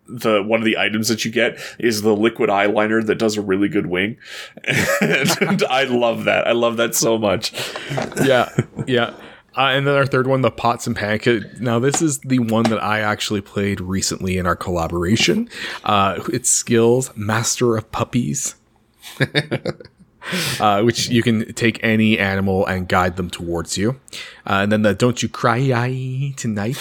the 0.08 0.42
one 0.42 0.60
of 0.60 0.64
the 0.64 0.78
items 0.78 1.08
that 1.08 1.24
you 1.24 1.30
get 1.30 1.58
is 1.78 2.02
the 2.02 2.14
liquid 2.14 2.48
eyeliner 2.48 3.04
that 3.04 3.16
does 3.16 3.36
a 3.36 3.42
really 3.42 3.68
good 3.68 3.86
wing, 3.86 4.16
and 5.00 5.64
I 5.64 5.84
love 5.84 6.24
that. 6.24 6.46
I 6.46 6.52
love 6.52 6.76
that 6.76 6.94
so 6.94 7.18
much. 7.18 7.52
Yeah, 8.24 8.54
yeah. 8.86 9.14
Uh, 9.56 9.70
and 9.70 9.86
then 9.86 9.94
our 9.94 10.04
third 10.04 10.26
one, 10.26 10.42
the 10.42 10.50
pots 10.50 10.86
and 10.86 10.94
pancake. 10.94 11.60
Now, 11.60 11.78
this 11.78 12.02
is 12.02 12.18
the 12.18 12.40
one 12.40 12.64
that 12.64 12.82
I 12.82 13.00
actually 13.00 13.40
played 13.40 13.80
recently 13.80 14.36
in 14.36 14.46
our 14.46 14.54
collaboration. 14.54 15.48
Uh, 15.82 16.22
it's 16.30 16.50
skills 16.50 17.10
Master 17.16 17.74
of 17.76 17.90
Puppies. 17.90 18.54
uh, 20.60 20.82
which 20.82 21.08
you 21.08 21.22
can 21.22 21.52
take 21.54 21.82
any 21.82 22.18
animal 22.18 22.66
and 22.66 22.88
guide 22.88 23.16
them 23.16 23.30
towards 23.30 23.76
you. 23.76 24.00
Uh, 24.46 24.60
and 24.62 24.72
then 24.72 24.82
the 24.82 24.94
Don't 24.94 25.22
You 25.22 25.28
Cry 25.28 26.32
Tonight, 26.36 26.78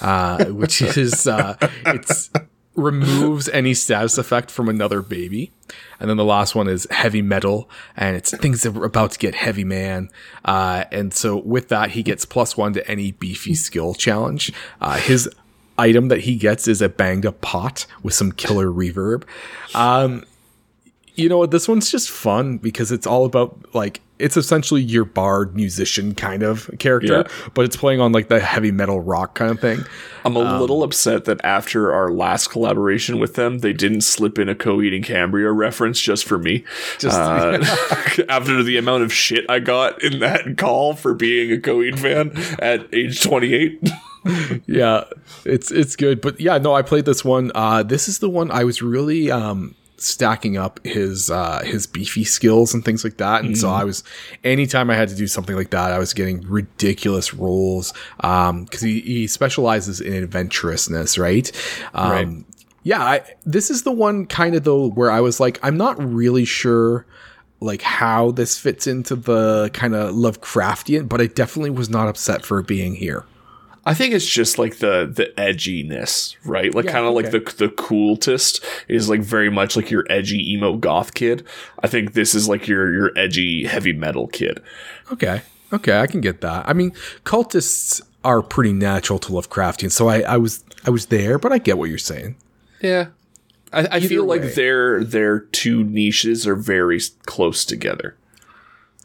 uh, 0.00 0.44
which 0.46 0.82
is, 0.96 1.26
uh, 1.26 1.56
it's 1.86 2.30
removes 2.76 3.48
any 3.48 3.74
status 3.74 4.18
effect 4.18 4.50
from 4.50 4.68
another 4.68 5.02
baby. 5.02 5.50
And 5.98 6.08
then 6.08 6.16
the 6.16 6.24
last 6.24 6.54
one 6.54 6.68
is 6.68 6.86
heavy 6.90 7.22
metal, 7.22 7.68
and 7.96 8.16
it's 8.16 8.36
things 8.36 8.62
that 8.62 8.76
are 8.76 8.84
about 8.84 9.12
to 9.12 9.18
get 9.18 9.34
heavy, 9.34 9.64
man. 9.64 10.10
Uh, 10.44 10.84
and 10.92 11.12
so 11.12 11.36
with 11.38 11.68
that, 11.68 11.92
he 11.92 12.02
gets 12.02 12.24
plus 12.24 12.56
one 12.56 12.74
to 12.74 12.88
any 12.88 13.12
beefy 13.12 13.54
skill 13.54 13.94
challenge. 13.94 14.52
Uh, 14.80 14.98
his 14.98 15.28
item 15.78 16.08
that 16.08 16.20
he 16.20 16.36
gets 16.36 16.68
is 16.68 16.82
a 16.82 16.88
banged 16.88 17.26
up 17.26 17.40
pot 17.40 17.86
with 18.02 18.14
some 18.14 18.32
killer 18.32 18.66
reverb. 18.66 19.24
Um, 19.74 20.24
you 21.16 21.28
know 21.28 21.38
what? 21.38 21.50
This 21.50 21.66
one's 21.66 21.90
just 21.90 22.10
fun 22.10 22.58
because 22.58 22.92
it's 22.92 23.06
all 23.06 23.24
about 23.24 23.74
like 23.74 24.00
it's 24.18 24.36
essentially 24.36 24.82
your 24.82 25.04
bard 25.04 25.54
musician 25.54 26.14
kind 26.14 26.42
of 26.42 26.70
character, 26.78 27.24
yeah. 27.26 27.50
but 27.54 27.64
it's 27.64 27.76
playing 27.76 28.00
on 28.00 28.12
like 28.12 28.28
the 28.28 28.40
heavy 28.40 28.70
metal 28.70 29.00
rock 29.00 29.34
kind 29.34 29.50
of 29.50 29.60
thing. 29.60 29.84
I'm 30.24 30.36
a 30.36 30.40
um, 30.40 30.60
little 30.60 30.82
upset 30.82 31.24
that 31.26 31.44
after 31.44 31.92
our 31.92 32.10
last 32.10 32.48
collaboration 32.48 33.18
with 33.18 33.34
them, 33.34 33.58
they 33.58 33.72
didn't 33.72 34.02
slip 34.02 34.38
in 34.38 34.48
a 34.48 34.54
Coheed 34.54 34.94
and 34.94 35.04
Cambria 35.04 35.52
reference 35.52 36.00
just 36.00 36.24
for 36.24 36.38
me. 36.38 36.64
Just 36.98 37.18
uh, 37.18 37.58
after 38.28 38.62
the 38.62 38.76
amount 38.76 39.02
of 39.02 39.12
shit 39.12 39.44
I 39.48 39.58
got 39.58 40.02
in 40.02 40.20
that 40.20 40.56
call 40.56 40.94
for 40.94 41.14
being 41.14 41.52
a 41.52 41.56
Coheed 41.56 41.98
fan 41.98 42.32
at 42.58 42.92
age 42.94 43.22
28. 43.22 43.90
yeah, 44.66 45.04
it's 45.44 45.70
it's 45.70 45.96
good, 45.96 46.20
but 46.20 46.40
yeah, 46.40 46.58
no, 46.58 46.74
I 46.74 46.82
played 46.82 47.04
this 47.04 47.24
one. 47.24 47.52
Uh, 47.54 47.82
this 47.82 48.08
is 48.08 48.18
the 48.18 48.30
one 48.30 48.50
I 48.50 48.64
was 48.64 48.82
really 48.82 49.30
um 49.30 49.74
stacking 49.98 50.56
up 50.56 50.78
his 50.84 51.30
uh 51.30 51.62
his 51.64 51.86
beefy 51.86 52.24
skills 52.24 52.74
and 52.74 52.84
things 52.84 53.02
like 53.02 53.16
that 53.16 53.42
and 53.44 53.54
mm. 53.54 53.56
so 53.56 53.68
mm-hmm. 53.68 53.80
i 53.80 53.84
was 53.84 54.04
anytime 54.44 54.90
i 54.90 54.94
had 54.94 55.08
to 55.08 55.14
do 55.14 55.26
something 55.26 55.56
like 55.56 55.70
that 55.70 55.90
i 55.90 55.98
was 55.98 56.12
getting 56.12 56.40
ridiculous 56.42 57.32
rolls 57.32 57.94
um 58.20 58.64
because 58.64 58.82
he, 58.82 59.00
he 59.00 59.26
specializes 59.26 60.00
in 60.00 60.12
adventurousness 60.12 61.18
right 61.18 61.50
um 61.94 62.10
right. 62.10 62.44
yeah 62.82 63.02
I, 63.02 63.22
this 63.46 63.70
is 63.70 63.84
the 63.84 63.92
one 63.92 64.26
kind 64.26 64.54
of 64.54 64.64
though 64.64 64.90
where 64.90 65.10
i 65.10 65.20
was 65.20 65.40
like 65.40 65.58
i'm 65.62 65.78
not 65.78 65.96
really 66.02 66.44
sure 66.44 67.06
like 67.60 67.80
how 67.80 68.32
this 68.32 68.58
fits 68.58 68.86
into 68.86 69.16
the 69.16 69.70
kind 69.72 69.94
of 69.94 70.14
lovecraftian 70.14 71.08
but 71.08 71.22
i 71.22 71.26
definitely 71.26 71.70
was 71.70 71.88
not 71.88 72.06
upset 72.06 72.44
for 72.44 72.62
being 72.62 72.94
here 72.94 73.24
I 73.86 73.94
think 73.94 74.14
it's 74.14 74.28
just 74.28 74.58
like 74.58 74.78
the 74.78 75.08
the 75.10 75.32
edginess, 75.40 76.36
right? 76.44 76.74
Like 76.74 76.86
yeah, 76.86 76.92
kind 76.92 77.06
of 77.06 77.14
okay. 77.14 77.30
like 77.30 77.56
the 77.56 77.66
the 77.66 77.72
coolest 77.72 78.62
is 78.88 79.08
like 79.08 79.20
very 79.20 79.48
much 79.48 79.76
like 79.76 79.92
your 79.92 80.04
edgy 80.10 80.52
emo 80.52 80.76
goth 80.76 81.14
kid. 81.14 81.46
I 81.84 81.86
think 81.86 82.14
this 82.14 82.34
is 82.34 82.48
like 82.48 82.66
your 82.66 82.92
your 82.92 83.12
edgy 83.16 83.64
heavy 83.64 83.92
metal 83.92 84.26
kid. 84.26 84.60
Okay. 85.12 85.40
Okay, 85.72 85.98
I 86.00 86.06
can 86.06 86.20
get 86.20 86.40
that. 86.42 86.68
I 86.68 86.72
mean, 86.72 86.92
cultists 87.24 88.00
are 88.24 88.42
pretty 88.42 88.72
natural 88.72 89.18
to 89.20 89.32
Lovecraftian, 89.32 89.90
so 89.90 90.08
I, 90.08 90.20
I 90.20 90.36
was 90.36 90.64
I 90.84 90.90
was 90.90 91.06
there, 91.06 91.38
but 91.38 91.52
I 91.52 91.58
get 91.58 91.78
what 91.78 91.88
you're 91.88 91.98
saying. 91.98 92.36
Yeah. 92.80 93.08
I, 93.72 93.96
I 93.96 94.00
feel 94.00 94.24
way. 94.24 94.40
like 94.40 94.54
their 94.54 95.04
their 95.04 95.40
two 95.40 95.84
niches 95.84 96.46
are 96.46 96.56
very 96.56 97.00
close 97.24 97.64
together. 97.64 98.16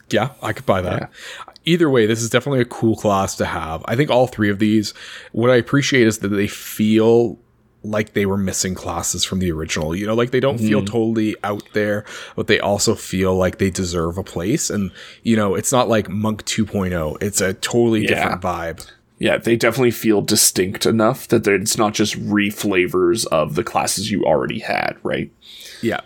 Yeah, 0.09 0.31
I 0.41 0.53
could 0.53 0.65
buy 0.65 0.81
that. 0.81 1.01
Yeah 1.01 1.50
either 1.65 1.89
way, 1.89 2.05
this 2.05 2.21
is 2.21 2.29
definitely 2.29 2.61
a 2.61 2.65
cool 2.65 2.95
class 2.95 3.35
to 3.37 3.45
have. 3.45 3.83
I 3.85 3.95
think 3.95 4.09
all 4.09 4.27
three 4.27 4.49
of 4.49 4.59
these, 4.59 4.93
what 5.31 5.49
I 5.49 5.55
appreciate 5.55 6.07
is 6.07 6.19
that 6.19 6.29
they 6.29 6.47
feel 6.47 7.37
like 7.83 8.13
they 8.13 8.25
were 8.25 8.37
missing 8.37 8.75
classes 8.75 9.23
from 9.23 9.39
the 9.39 9.51
original. 9.51 9.95
You 9.95 10.05
know, 10.05 10.13
like 10.13 10.31
they 10.31 10.39
don't 10.39 10.57
mm-hmm. 10.57 10.67
feel 10.67 10.85
totally 10.85 11.35
out 11.43 11.63
there, 11.73 12.05
but 12.35 12.47
they 12.47 12.59
also 12.59 12.95
feel 12.95 13.35
like 13.35 13.57
they 13.57 13.69
deserve 13.69 14.17
a 14.17 14.23
place. 14.23 14.69
And, 14.69 14.91
you 15.23 15.35
know, 15.35 15.55
it's 15.55 15.71
not 15.71 15.89
like 15.89 16.09
Monk 16.09 16.45
2.0, 16.45 17.21
it's 17.21 17.41
a 17.41 17.53
totally 17.53 18.03
yeah. 18.03 18.07
different 18.07 18.41
vibe. 18.41 18.91
Yeah, 19.17 19.37
they 19.37 19.55
definitely 19.55 19.91
feel 19.91 20.23
distinct 20.23 20.87
enough 20.87 21.27
that 21.27 21.45
it's 21.45 21.77
not 21.77 21.93
just 21.93 22.19
reflavors 22.19 23.27
of 23.27 23.53
the 23.53 23.63
classes 23.63 24.09
you 24.09 24.25
already 24.25 24.57
had, 24.57 24.97
right? 25.03 25.31
Yeah. 25.83 26.01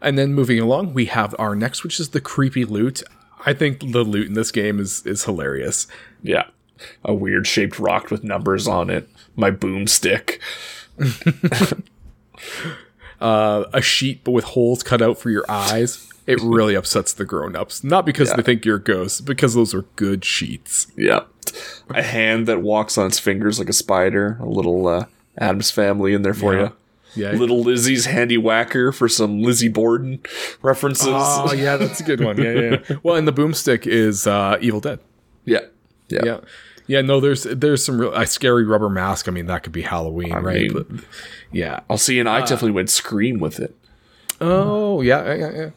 And 0.00 0.16
then 0.16 0.32
moving 0.32 0.58
along, 0.58 0.94
we 0.94 1.06
have 1.06 1.34
our 1.38 1.54
next, 1.54 1.84
which 1.84 2.00
is 2.00 2.10
the 2.10 2.20
creepy 2.22 2.64
loot. 2.64 3.02
I 3.44 3.52
think 3.52 3.80
the 3.80 4.02
loot 4.02 4.28
in 4.28 4.34
this 4.34 4.50
game 4.50 4.80
is 4.80 5.04
is 5.04 5.24
hilarious. 5.24 5.86
Yeah. 6.22 6.44
A 7.04 7.14
weird 7.14 7.46
shaped 7.46 7.78
rock 7.78 8.10
with 8.10 8.24
numbers 8.24 8.68
on 8.68 8.90
it. 8.90 9.08
My 9.34 9.50
boomstick. 9.50 10.40
uh, 13.20 13.64
a 13.72 13.82
sheet 13.82 14.24
but 14.24 14.32
with 14.32 14.44
holes 14.44 14.82
cut 14.82 15.02
out 15.02 15.18
for 15.18 15.30
your 15.30 15.44
eyes. 15.48 16.10
It 16.26 16.40
really 16.42 16.74
upsets 16.74 17.12
the 17.12 17.24
grown-ups. 17.24 17.84
Not 17.84 18.04
because 18.04 18.30
yeah. 18.30 18.36
they 18.36 18.42
think 18.42 18.64
you're 18.64 18.76
a 18.76 18.82
ghost, 18.82 19.24
because 19.24 19.54
those 19.54 19.72
are 19.72 19.82
good 19.94 20.24
sheets. 20.24 20.88
Yeah. 20.96 21.20
A 21.90 22.02
hand 22.02 22.48
that 22.48 22.62
walks 22.62 22.98
on 22.98 23.06
its 23.06 23.20
fingers 23.20 23.60
like 23.60 23.68
a 23.68 23.72
spider. 23.72 24.36
A 24.40 24.46
little 24.46 24.88
uh, 24.88 25.06
Addams 25.38 25.70
family 25.70 26.14
in 26.14 26.22
there 26.22 26.34
for 26.34 26.54
yeah. 26.54 26.60
you. 26.60 26.72
Yeah. 27.16 27.32
Little 27.32 27.62
Lizzie's 27.62 28.04
handy 28.04 28.38
whacker 28.38 28.92
for 28.92 29.08
some 29.08 29.42
Lizzie 29.42 29.68
Borden 29.68 30.20
references. 30.62 31.08
Oh 31.08 31.52
yeah, 31.52 31.76
that's 31.76 32.00
a 32.00 32.04
good 32.04 32.22
one. 32.22 32.36
Yeah, 32.36 32.52
yeah. 32.52 32.96
well, 33.02 33.16
and 33.16 33.26
the 33.26 33.32
boomstick 33.32 33.86
is 33.86 34.26
uh, 34.26 34.58
Evil 34.60 34.80
Dead. 34.80 35.00
Yeah. 35.44 35.60
Yeah. 36.08 36.20
Yeah. 36.24 36.40
Yeah, 36.88 37.00
no, 37.00 37.18
there's 37.18 37.42
there's 37.42 37.84
some 37.84 38.00
real 38.00 38.14
a 38.14 38.26
scary 38.26 38.64
rubber 38.64 38.88
mask. 38.88 39.28
I 39.28 39.32
mean, 39.32 39.46
that 39.46 39.64
could 39.64 39.72
be 39.72 39.82
Halloween, 39.82 40.32
I 40.32 40.38
right? 40.38 40.70
Mean, 40.70 40.72
but, 40.72 41.04
yeah, 41.50 41.80
I'll 41.90 41.98
see. 41.98 42.20
And 42.20 42.28
I 42.28 42.38
uh, 42.38 42.40
definitely 42.40 42.72
went 42.72 42.90
scream 42.90 43.40
with 43.40 43.58
it. 43.58 43.74
Oh 44.40 45.00
yeah, 45.00 45.34
yeah, 45.34 45.50
yeah. 45.52 45.70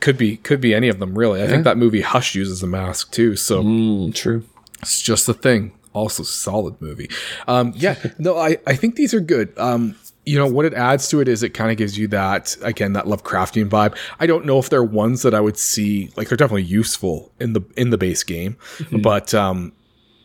Could 0.00 0.18
be 0.18 0.38
could 0.38 0.60
be 0.60 0.74
any 0.74 0.88
of 0.88 0.98
them 0.98 1.16
really. 1.16 1.40
I 1.40 1.44
yeah. 1.44 1.50
think 1.50 1.64
that 1.64 1.76
movie 1.76 2.00
Hush 2.00 2.34
uses 2.34 2.62
a 2.62 2.66
mask 2.66 3.12
too. 3.12 3.36
So 3.36 3.62
mm, 3.62 4.12
true. 4.14 4.44
It's 4.82 5.00
just 5.00 5.28
a 5.28 5.34
thing. 5.34 5.72
Also, 5.92 6.24
solid 6.24 6.80
movie. 6.82 7.08
Um, 7.46 7.72
yeah, 7.76 7.96
no, 8.18 8.36
I 8.36 8.58
I 8.66 8.74
think 8.74 8.96
these 8.96 9.14
are 9.14 9.20
good. 9.20 9.56
Um, 9.56 9.94
you 10.26 10.38
know 10.38 10.46
what 10.46 10.64
it 10.64 10.74
adds 10.74 11.08
to 11.08 11.20
it 11.20 11.28
is 11.28 11.42
it 11.42 11.50
kind 11.50 11.70
of 11.70 11.76
gives 11.76 11.98
you 11.98 12.08
that 12.08 12.56
again 12.62 12.92
that 12.94 13.04
Lovecraftian 13.04 13.68
vibe. 13.68 13.96
I 14.20 14.26
don't 14.26 14.44
know 14.44 14.58
if 14.58 14.70
they're 14.70 14.84
ones 14.84 15.22
that 15.22 15.34
I 15.34 15.40
would 15.40 15.58
see 15.58 16.10
like 16.16 16.28
they're 16.28 16.36
definitely 16.36 16.64
useful 16.64 17.32
in 17.40 17.52
the 17.52 17.62
in 17.76 17.90
the 17.90 17.98
base 17.98 18.22
game, 18.22 18.56
mm-hmm. 18.78 19.00
but 19.00 19.34
um, 19.34 19.72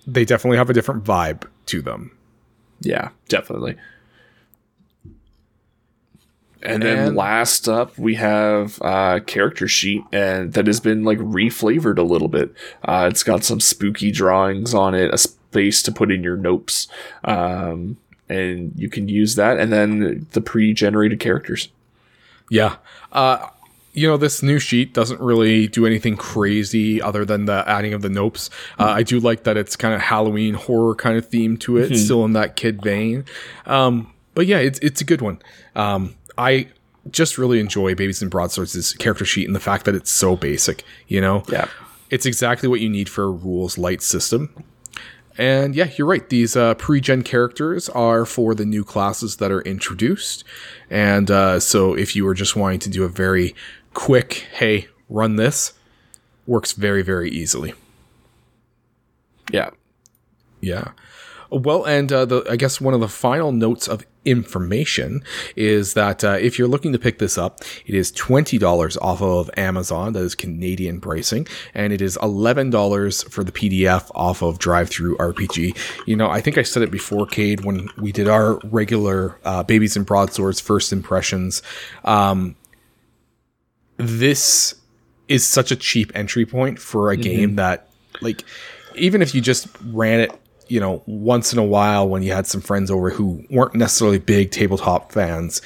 they 0.07 0.25
definitely 0.25 0.57
have 0.57 0.69
a 0.69 0.73
different 0.73 1.03
vibe 1.03 1.47
to 1.67 1.81
them. 1.81 2.17
Yeah, 2.81 3.09
definitely. 3.27 3.75
And, 6.61 6.83
and 6.83 6.83
then 6.83 7.15
last 7.15 7.69
up, 7.69 7.97
we 7.97 8.15
have 8.15 8.81
uh, 8.81 9.21
character 9.25 9.67
sheet, 9.67 10.03
and 10.11 10.53
that 10.53 10.67
has 10.67 10.81
been 10.81 11.05
like 11.05 11.17
reflavored 11.19 11.97
a 11.97 12.03
little 12.03 12.27
bit. 12.27 12.53
Uh, 12.83 13.07
it's 13.09 13.23
got 13.23 13.45
some 13.45 13.61
spooky 13.61 14.11
drawings 14.11 14.73
on 14.73 14.93
it, 14.93 15.13
a 15.13 15.17
space 15.17 15.81
to 15.83 15.91
put 15.91 16.11
in 16.11 16.21
your 16.21 16.37
nopes. 16.37 16.87
Um, 17.23 17.97
and 18.29 18.71
you 18.75 18.89
can 18.89 19.07
use 19.07 19.35
that 19.35 19.57
and 19.57 19.71
then 19.71 20.27
the 20.31 20.41
pre-generated 20.41 21.19
characters. 21.19 21.69
Yeah. 22.49 22.77
Uh, 23.11 23.47
you 23.93 24.07
know, 24.07 24.17
this 24.17 24.43
new 24.43 24.59
sheet 24.59 24.93
doesn't 24.93 25.19
really 25.19 25.67
do 25.67 25.85
anything 25.85 26.15
crazy 26.15 27.01
other 27.01 27.25
than 27.25 27.45
the 27.45 27.63
adding 27.67 27.93
of 27.93 28.01
the 28.01 28.07
nopes. 28.07 28.49
Uh, 28.79 28.85
I 28.85 29.03
do 29.03 29.19
like 29.19 29.43
that 29.43 29.57
it's 29.57 29.75
kind 29.75 29.93
of 29.93 30.01
Halloween 30.01 30.53
horror 30.53 30.95
kind 30.95 31.17
of 31.17 31.27
theme 31.27 31.57
to 31.57 31.77
it, 31.77 31.85
mm-hmm. 31.85 31.95
still 31.95 32.23
in 32.23 32.33
that 32.33 32.55
kid 32.55 32.81
vein. 32.81 33.25
Um, 33.65 34.13
but 34.35 34.45
yeah, 34.45 34.59
it's 34.59 34.79
it's 34.79 35.01
a 35.01 35.03
good 35.03 35.21
one. 35.21 35.41
Um, 35.75 36.15
I 36.37 36.67
just 37.09 37.37
really 37.37 37.59
enjoy 37.59 37.95
Babies 37.95 38.21
and 38.21 38.29
Broadswords' 38.29 38.93
character 38.93 39.25
sheet 39.25 39.47
and 39.47 39.55
the 39.55 39.59
fact 39.59 39.85
that 39.85 39.95
it's 39.95 40.11
so 40.11 40.35
basic. 40.35 40.83
You 41.07 41.19
know, 41.19 41.43
yeah, 41.49 41.67
it's 42.09 42.25
exactly 42.25 42.69
what 42.69 42.79
you 42.79 42.89
need 42.89 43.09
for 43.09 43.23
a 43.23 43.31
rules 43.31 43.77
light 43.77 44.01
system. 44.01 44.63
And 45.39 45.73
yeah, 45.73 45.89
you're 45.95 46.05
right. 46.05 46.27
These 46.27 46.57
uh, 46.57 46.73
pre-gen 46.73 47.23
characters 47.23 47.87
are 47.87 48.25
for 48.25 48.53
the 48.53 48.65
new 48.65 48.83
classes 48.83 49.37
that 49.37 49.53
are 49.53 49.61
introduced. 49.61 50.43
And 50.89 51.31
uh, 51.31 51.61
so 51.61 51.93
if 51.93 52.13
you 52.13 52.25
were 52.25 52.33
just 52.33 52.57
wanting 52.57 52.79
to 52.79 52.89
do 52.89 53.05
a 53.05 53.07
very 53.07 53.55
quick, 53.93 54.47
hey, 54.55 54.89
run 55.07 55.37
this, 55.37 55.71
works 56.45 56.73
very, 56.73 57.03
very 57.03 57.31
easily. 57.31 57.73
Yeah. 59.49 59.69
Yeah. 60.59 60.91
Well, 61.49 61.85
and 61.85 62.11
uh, 62.11 62.25
the, 62.25 62.45
I 62.49 62.57
guess 62.57 62.81
one 62.81 62.93
of 62.93 62.99
the 62.99 63.07
final 63.07 63.53
notes 63.53 63.87
of 63.87 64.05
information 64.25 65.23
is 65.55 65.93
that 65.93 66.23
uh, 66.23 66.37
if 66.39 66.59
you're 66.59 66.67
looking 66.67 66.91
to 66.93 66.99
pick 66.99 67.19
this 67.19 67.37
up, 67.37 67.61
it 67.85 67.95
is 67.95 68.11
$20 68.11 68.97
off 69.01 69.21
of 69.21 69.49
Amazon. 69.57 70.13
That 70.13 70.23
is 70.23 70.35
Canadian 70.35 70.99
pricing. 70.99 71.47
And 71.73 71.93
it 71.93 72.01
is 72.01 72.17
$11 72.17 73.31
for 73.31 73.43
the 73.43 73.51
PDF 73.51 74.11
off 74.13 74.41
of 74.41 74.59
DriveThruRPG. 74.59 75.77
You 76.05 76.15
know, 76.15 76.29
I 76.29 76.41
think 76.41 76.57
I 76.57 76.63
said 76.63 76.83
it 76.83 76.91
before, 76.91 77.25
Cade, 77.25 77.63
when 77.63 77.89
we 77.97 78.11
did 78.11 78.27
our 78.27 78.59
regular 78.65 79.37
uh, 79.43 79.63
Babies 79.63 79.95
and 79.95 80.05
Broadswords 80.05 80.59
first 80.59 80.91
impressions. 80.91 81.61
Um, 82.03 82.55
this 83.97 84.75
is 85.27 85.47
such 85.47 85.71
a 85.71 85.75
cheap 85.75 86.11
entry 86.15 86.45
point 86.45 86.79
for 86.79 87.11
a 87.11 87.15
mm-hmm. 87.15 87.21
game 87.21 87.55
that, 87.55 87.89
like, 88.21 88.43
even 88.95 89.21
if 89.21 89.33
you 89.33 89.41
just 89.41 89.67
ran 89.85 90.19
it 90.19 90.31
you 90.69 90.79
know, 90.79 91.03
once 91.05 91.51
in 91.51 91.59
a 91.59 91.63
while 91.63 92.07
when 92.07 92.23
you 92.23 92.31
had 92.31 92.47
some 92.47 92.61
friends 92.61 92.89
over 92.91 93.09
who 93.09 93.43
weren't 93.49 93.75
necessarily 93.75 94.19
big 94.19 94.51
tabletop 94.51 95.11
fans, 95.11 95.61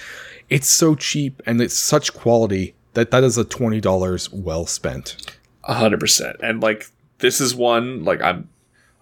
it's 0.49 0.69
so 0.69 0.95
cheap 0.95 1.41
and 1.45 1.61
it's 1.61 1.77
such 1.77 2.13
quality 2.13 2.73
that 2.93 3.11
that 3.11 3.23
is 3.23 3.37
a 3.37 3.43
twenty 3.43 3.81
dollars 3.81 4.31
well 4.31 4.65
spent. 4.65 5.35
A 5.65 5.73
hundred 5.73 5.99
percent. 5.99 6.37
And 6.41 6.61
like 6.61 6.89
this 7.19 7.41
is 7.41 7.55
one 7.55 8.03
like 8.03 8.21
I'm 8.21 8.49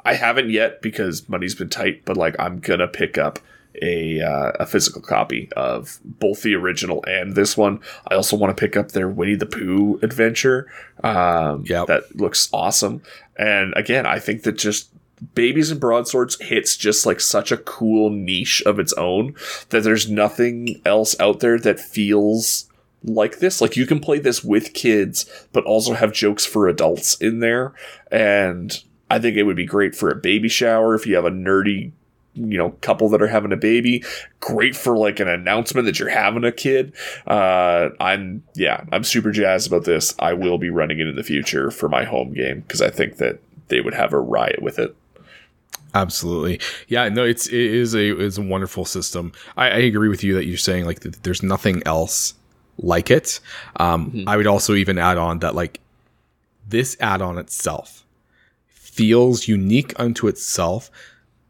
I 0.04 0.16
haven't 0.16 0.50
yet 0.50 0.82
because 0.82 1.30
money's 1.30 1.56
been 1.56 1.70
tight, 1.70 2.04
but 2.06 2.18
like 2.18 2.36
I'm 2.40 2.60
gonna 2.60 2.88
pick 2.88 3.18
up 3.18 3.40
a 3.82 4.22
uh, 4.22 4.52
a 4.60 4.66
physical 4.66 5.02
copy 5.02 5.50
of 5.56 6.00
both 6.04 6.42
the 6.42 6.56
original 6.56 7.04
and 7.08 7.36
this 7.36 7.56
one. 7.56 7.80
I 8.08 8.16
also 8.16 8.36
want 8.36 8.56
to 8.56 8.60
pick 8.60 8.76
up 8.76 8.92
their 8.92 9.08
Winnie 9.08 9.36
the 9.36 9.46
Pooh 9.46 10.00
adventure. 10.02 10.72
Um, 11.04 11.64
yeah, 11.68 11.86
that 11.86 12.16
looks 12.16 12.50
awesome. 12.52 13.02
And 13.38 13.74
again, 13.76 14.06
I 14.06 14.20
think 14.20 14.44
that 14.44 14.58
just 14.58 14.90
Babies 15.36 15.70
and 15.70 15.80
Broadswords 15.80 16.42
hits 16.42 16.76
just 16.76 17.06
like 17.06 17.20
such 17.20 17.52
a 17.52 17.58
cool 17.58 18.10
niche 18.10 18.64
of 18.66 18.80
its 18.80 18.94
own 18.94 19.36
that 19.70 19.84
there's 19.84 20.10
nothing 20.10 20.82
else 20.84 21.16
out 21.20 21.42
there 21.42 21.60
that 21.60 21.80
feels 21.80 22.68
like 23.04 23.40
this. 23.40 23.62
Like 23.62 23.78
you 23.78 23.86
can 23.86 24.00
play 24.00 24.20
this 24.20 24.44
with 24.44 24.74
kids, 24.74 25.26
but 25.54 25.64
also 25.66 25.94
have 25.94 26.12
jokes 26.12 26.46
for 26.46 26.68
adults 26.68 27.16
in 27.16 27.40
there. 27.40 27.74
And 28.12 28.84
I 29.10 29.20
think 29.20 29.38
it 29.38 29.44
would 29.44 29.56
be 29.56 29.66
great 29.66 29.96
for 29.96 30.10
a 30.10 30.16
baby 30.16 30.50
shower 30.50 30.96
if 30.96 31.06
you 31.06 31.16
have 31.16 31.26
a 31.26 31.32
nerdy, 31.32 31.92
you 32.34 32.58
know, 32.58 32.72
couple 32.82 33.10
that 33.10 33.22
are 33.22 33.28
having 33.28 33.52
a 33.52 33.58
baby. 33.58 34.04
Great 34.40 34.76
for 34.76 34.98
like 34.98 35.20
an 35.20 35.28
announcement 35.28 35.86
that 35.86 36.00
you're 36.00 36.10
having 36.10 36.44
a 36.44 36.52
kid. 36.52 36.94
Uh, 37.28 37.90
I'm, 38.00 38.44
yeah, 38.56 38.86
I'm 38.92 39.04
super 39.04 39.32
jazzed 39.32 39.68
about 39.68 39.86
this. 39.86 40.16
I 40.18 40.34
will 40.34 40.58
be 40.58 40.70
running 40.70 41.00
it 41.00 41.08
in 41.08 41.16
the 41.16 41.24
future 41.24 41.70
for 41.70 41.90
my 41.90 42.06
home 42.06 42.34
game 42.34 42.62
because 42.62 42.82
I 42.82 42.90
think 42.90 43.18
that 43.18 43.40
they 43.68 43.82
would 43.82 43.94
have 43.94 44.14
a 44.14 44.20
riot 44.20 44.62
with 44.62 44.80
it. 44.80 44.96
Absolutely. 45.94 46.60
Yeah, 46.88 47.10
no, 47.10 47.26
it's 47.26 47.48
it 47.48 47.54
is 47.54 47.94
a 47.96 48.18
it's 48.18 48.38
a 48.38 48.42
wonderful 48.42 48.86
system. 48.86 49.34
I, 49.58 49.66
I 49.68 49.78
agree 49.78 50.08
with 50.10 50.24
you 50.24 50.34
that 50.36 50.46
you're 50.46 50.58
saying 50.58 50.86
like 50.86 51.02
there's 51.02 51.44
nothing 51.44 51.84
else 51.86 52.34
like 52.78 53.12
it. 53.12 53.40
Um, 53.76 54.12
mm-hmm. 54.12 54.30
I 54.30 54.38
would 54.38 54.48
also 54.48 54.74
even 54.76 54.98
add 54.98 55.18
on 55.18 55.40
that 55.40 55.56
like 55.56 55.80
this 56.68 56.96
add-on 57.00 57.38
itself 57.38 58.06
feels 58.68 59.48
unique 59.48 59.94
unto 60.00 60.28
itself 60.28 60.90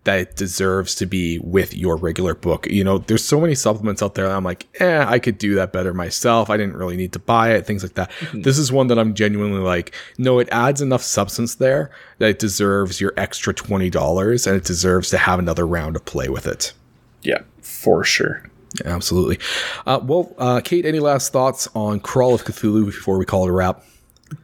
that 0.03 0.19
it 0.19 0.35
deserves 0.35 0.95
to 0.95 1.05
be 1.05 1.37
with 1.39 1.75
your 1.75 1.95
regular 1.95 2.33
book. 2.33 2.65
You 2.67 2.83
know, 2.83 2.97
there's 2.97 3.23
so 3.23 3.39
many 3.39 3.53
supplements 3.53 4.01
out 4.01 4.15
there 4.15 4.29
I'm 4.29 4.43
like, 4.43 4.67
eh, 4.81 5.05
I 5.07 5.19
could 5.19 5.37
do 5.37 5.55
that 5.55 5.71
better 5.71 5.93
myself. 5.93 6.49
I 6.49 6.57
didn't 6.57 6.75
really 6.75 6.97
need 6.97 7.13
to 7.13 7.19
buy 7.19 7.51
it, 7.51 7.67
things 7.67 7.83
like 7.83 7.93
that. 7.93 8.09
Mm-hmm. 8.11 8.41
This 8.41 8.57
is 8.57 8.71
one 8.71 8.87
that 8.87 8.97
I'm 8.97 9.13
genuinely 9.13 9.59
like, 9.59 9.93
no, 10.17 10.39
it 10.39 10.49
adds 10.51 10.81
enough 10.81 11.03
substance 11.03 11.55
there 11.55 11.91
that 12.17 12.29
it 12.29 12.39
deserves 12.39 12.99
your 12.99 13.13
extra 13.15 13.53
$20 13.53 14.47
and 14.47 14.55
it 14.55 14.63
deserves 14.63 15.09
to 15.11 15.19
have 15.19 15.37
another 15.37 15.67
round 15.67 15.95
of 15.95 16.03
play 16.05 16.29
with 16.29 16.47
it. 16.47 16.73
Yeah, 17.21 17.41
for 17.61 18.03
sure. 18.03 18.49
Yeah, 18.83 18.95
absolutely. 18.95 19.37
Uh, 19.85 19.99
well, 20.01 20.33
uh, 20.37 20.61
Cade, 20.63 20.85
any 20.85 20.99
last 20.99 21.31
thoughts 21.31 21.67
on 21.75 21.99
Crawl 21.99 22.33
of 22.33 22.43
Cthulhu 22.43 22.85
before 22.85 23.17
we 23.17 23.25
call 23.25 23.45
it 23.45 23.49
a 23.49 23.53
wrap? 23.53 23.83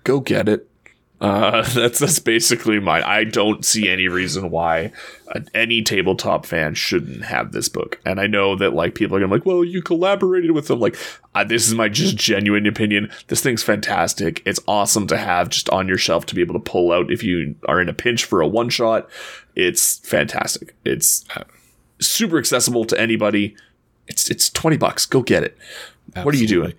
Go 0.04 0.20
get 0.20 0.50
it. 0.50 0.70
Uh, 1.19 1.62
that's 1.73 1.99
that's 1.99 2.19
basically 2.19 2.80
my. 2.80 3.08
I 3.08 3.23
don't 3.23 3.65
see 3.65 3.89
any 3.89 4.08
reason 4.08 4.49
why 4.49 4.91
any 5.53 5.82
tabletop 5.82 6.45
fan 6.45 6.73
shouldn't 6.73 7.25
have 7.25 7.51
this 7.51 7.69
book. 7.69 7.99
And 8.06 8.19
I 8.19 8.27
know 8.27 8.56
that 8.56 8.73
like 8.73 8.95
people 8.95 9.17
are 9.17 9.19
gonna 9.19 9.30
be 9.30 9.39
like, 9.39 9.45
well, 9.45 9.63
you 9.63 9.82
collaborated 9.82 10.51
with 10.51 10.67
them. 10.67 10.80
Like, 10.80 10.95
uh, 11.36 11.43
this 11.43 11.67
is 11.67 11.73
my 11.73 11.89
just 11.89 12.15
genuine 12.15 12.65
opinion. 12.65 13.12
This 13.27 13.41
thing's 13.41 13.63
fantastic. 13.63 14.41
It's 14.45 14.60
awesome 14.67 15.08
to 15.08 15.17
have 15.17 15.49
just 15.49 15.69
on 15.69 15.88
your 15.88 15.97
shelf 15.97 16.25
to 16.27 16.36
be 16.36 16.41
able 16.41 16.53
to 16.53 16.60
pull 16.60 16.91
out 16.91 17.12
if 17.12 17.23
you 17.23 17.56
are 17.67 17.82
in 17.82 17.89
a 17.89 17.93
pinch 17.93 18.25
for 18.25 18.41
a 18.41 18.47
one 18.47 18.69
shot. 18.69 19.10
It's 19.56 19.99
fantastic. 19.99 20.75
It's 20.86 21.25
uh, 21.36 21.43
super 21.99 22.38
accessible 22.38 22.86
to 22.86 22.99
anybody. 22.99 23.56
It's 24.08 24.30
it's 24.30 24.49
twenty 24.49 24.77
bucks. 24.77 25.06
Go 25.06 25.21
get 25.21 25.43
it. 25.43 25.58
Absolutely. 26.15 26.25
What 26.25 26.36
are 26.36 26.38
you 26.38 26.47
doing? 26.47 26.73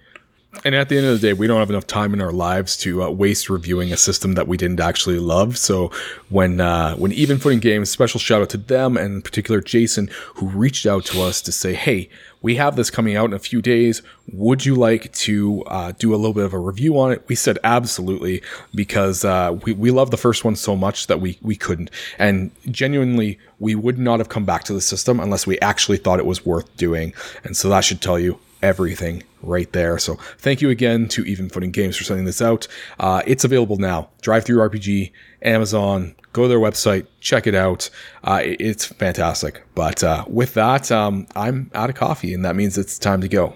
And 0.64 0.74
at 0.74 0.88
the 0.88 0.96
end 0.96 1.06
of 1.06 1.20
the 1.20 1.28
day, 1.28 1.32
we 1.34 1.46
don't 1.46 1.58
have 1.58 1.68
enough 1.68 1.86
time 1.86 2.14
in 2.14 2.22
our 2.22 2.32
lives 2.32 2.76
to 2.78 3.02
uh, 3.02 3.10
waste 3.10 3.50
reviewing 3.50 3.92
a 3.92 3.98
system 3.98 4.32
that 4.32 4.48
we 4.48 4.56
didn't 4.56 4.80
actually 4.80 5.18
love. 5.18 5.58
So 5.58 5.92
when 6.30 6.58
uh, 6.58 6.96
when 6.96 7.12
Even 7.12 7.38
Footing 7.38 7.60
Games, 7.60 7.90
special 7.90 8.18
shout 8.18 8.40
out 8.40 8.48
to 8.50 8.56
them 8.56 8.96
and 8.96 9.16
in 9.16 9.22
particular 9.22 9.60
Jason, 9.60 10.08
who 10.36 10.48
reached 10.48 10.86
out 10.86 11.04
to 11.06 11.20
us 11.20 11.42
to 11.42 11.52
say, 11.52 11.74
"Hey, 11.74 12.08
we 12.40 12.56
have 12.56 12.76
this 12.76 12.88
coming 12.88 13.14
out 13.14 13.26
in 13.26 13.34
a 13.34 13.38
few 13.38 13.60
days. 13.60 14.00
Would 14.32 14.64
you 14.64 14.74
like 14.74 15.12
to 15.12 15.64
uh, 15.66 15.92
do 15.98 16.14
a 16.14 16.16
little 16.16 16.32
bit 16.32 16.44
of 16.44 16.54
a 16.54 16.58
review 16.58 16.98
on 16.98 17.12
it?" 17.12 17.22
We 17.28 17.34
said 17.34 17.58
absolutely 17.62 18.42
because 18.74 19.26
uh, 19.26 19.58
we 19.64 19.74
we 19.74 19.90
love 19.90 20.10
the 20.10 20.16
first 20.16 20.46
one 20.46 20.56
so 20.56 20.74
much 20.74 21.08
that 21.08 21.20
we 21.20 21.38
we 21.42 21.56
couldn't, 21.56 21.90
and 22.18 22.50
genuinely 22.70 23.38
we 23.58 23.74
would 23.74 23.98
not 23.98 24.18
have 24.18 24.30
come 24.30 24.46
back 24.46 24.64
to 24.64 24.72
the 24.72 24.80
system 24.80 25.20
unless 25.20 25.46
we 25.46 25.60
actually 25.60 25.98
thought 25.98 26.18
it 26.18 26.26
was 26.26 26.46
worth 26.46 26.74
doing. 26.78 27.12
And 27.44 27.54
so 27.54 27.68
that 27.68 27.84
should 27.84 28.00
tell 28.00 28.18
you 28.18 28.40
everything 28.62 29.22
right 29.42 29.72
there. 29.72 29.98
So 29.98 30.16
thank 30.38 30.60
you 30.60 30.70
again 30.70 31.08
to 31.08 31.24
Even 31.24 31.48
Footing 31.48 31.70
Games 31.70 31.96
for 31.96 32.04
sending 32.04 32.26
this 32.26 32.42
out. 32.42 32.66
Uh, 32.98 33.22
it's 33.26 33.44
available 33.44 33.76
now. 33.76 34.10
DriveThruRPG, 34.22 35.12
Amazon. 35.42 36.14
Go 36.32 36.42
to 36.42 36.48
their 36.48 36.58
website, 36.58 37.06
check 37.20 37.46
it 37.46 37.54
out. 37.54 37.88
Uh, 38.22 38.40
it's 38.42 38.84
fantastic. 38.84 39.62
But 39.74 40.04
uh, 40.04 40.24
with 40.28 40.54
that, 40.54 40.92
um, 40.92 41.26
I'm 41.34 41.70
out 41.74 41.88
of 41.90 41.96
coffee, 41.96 42.34
and 42.34 42.44
that 42.44 42.54
means 42.54 42.76
it's 42.76 42.98
time 42.98 43.20
to 43.22 43.28
go. 43.28 43.54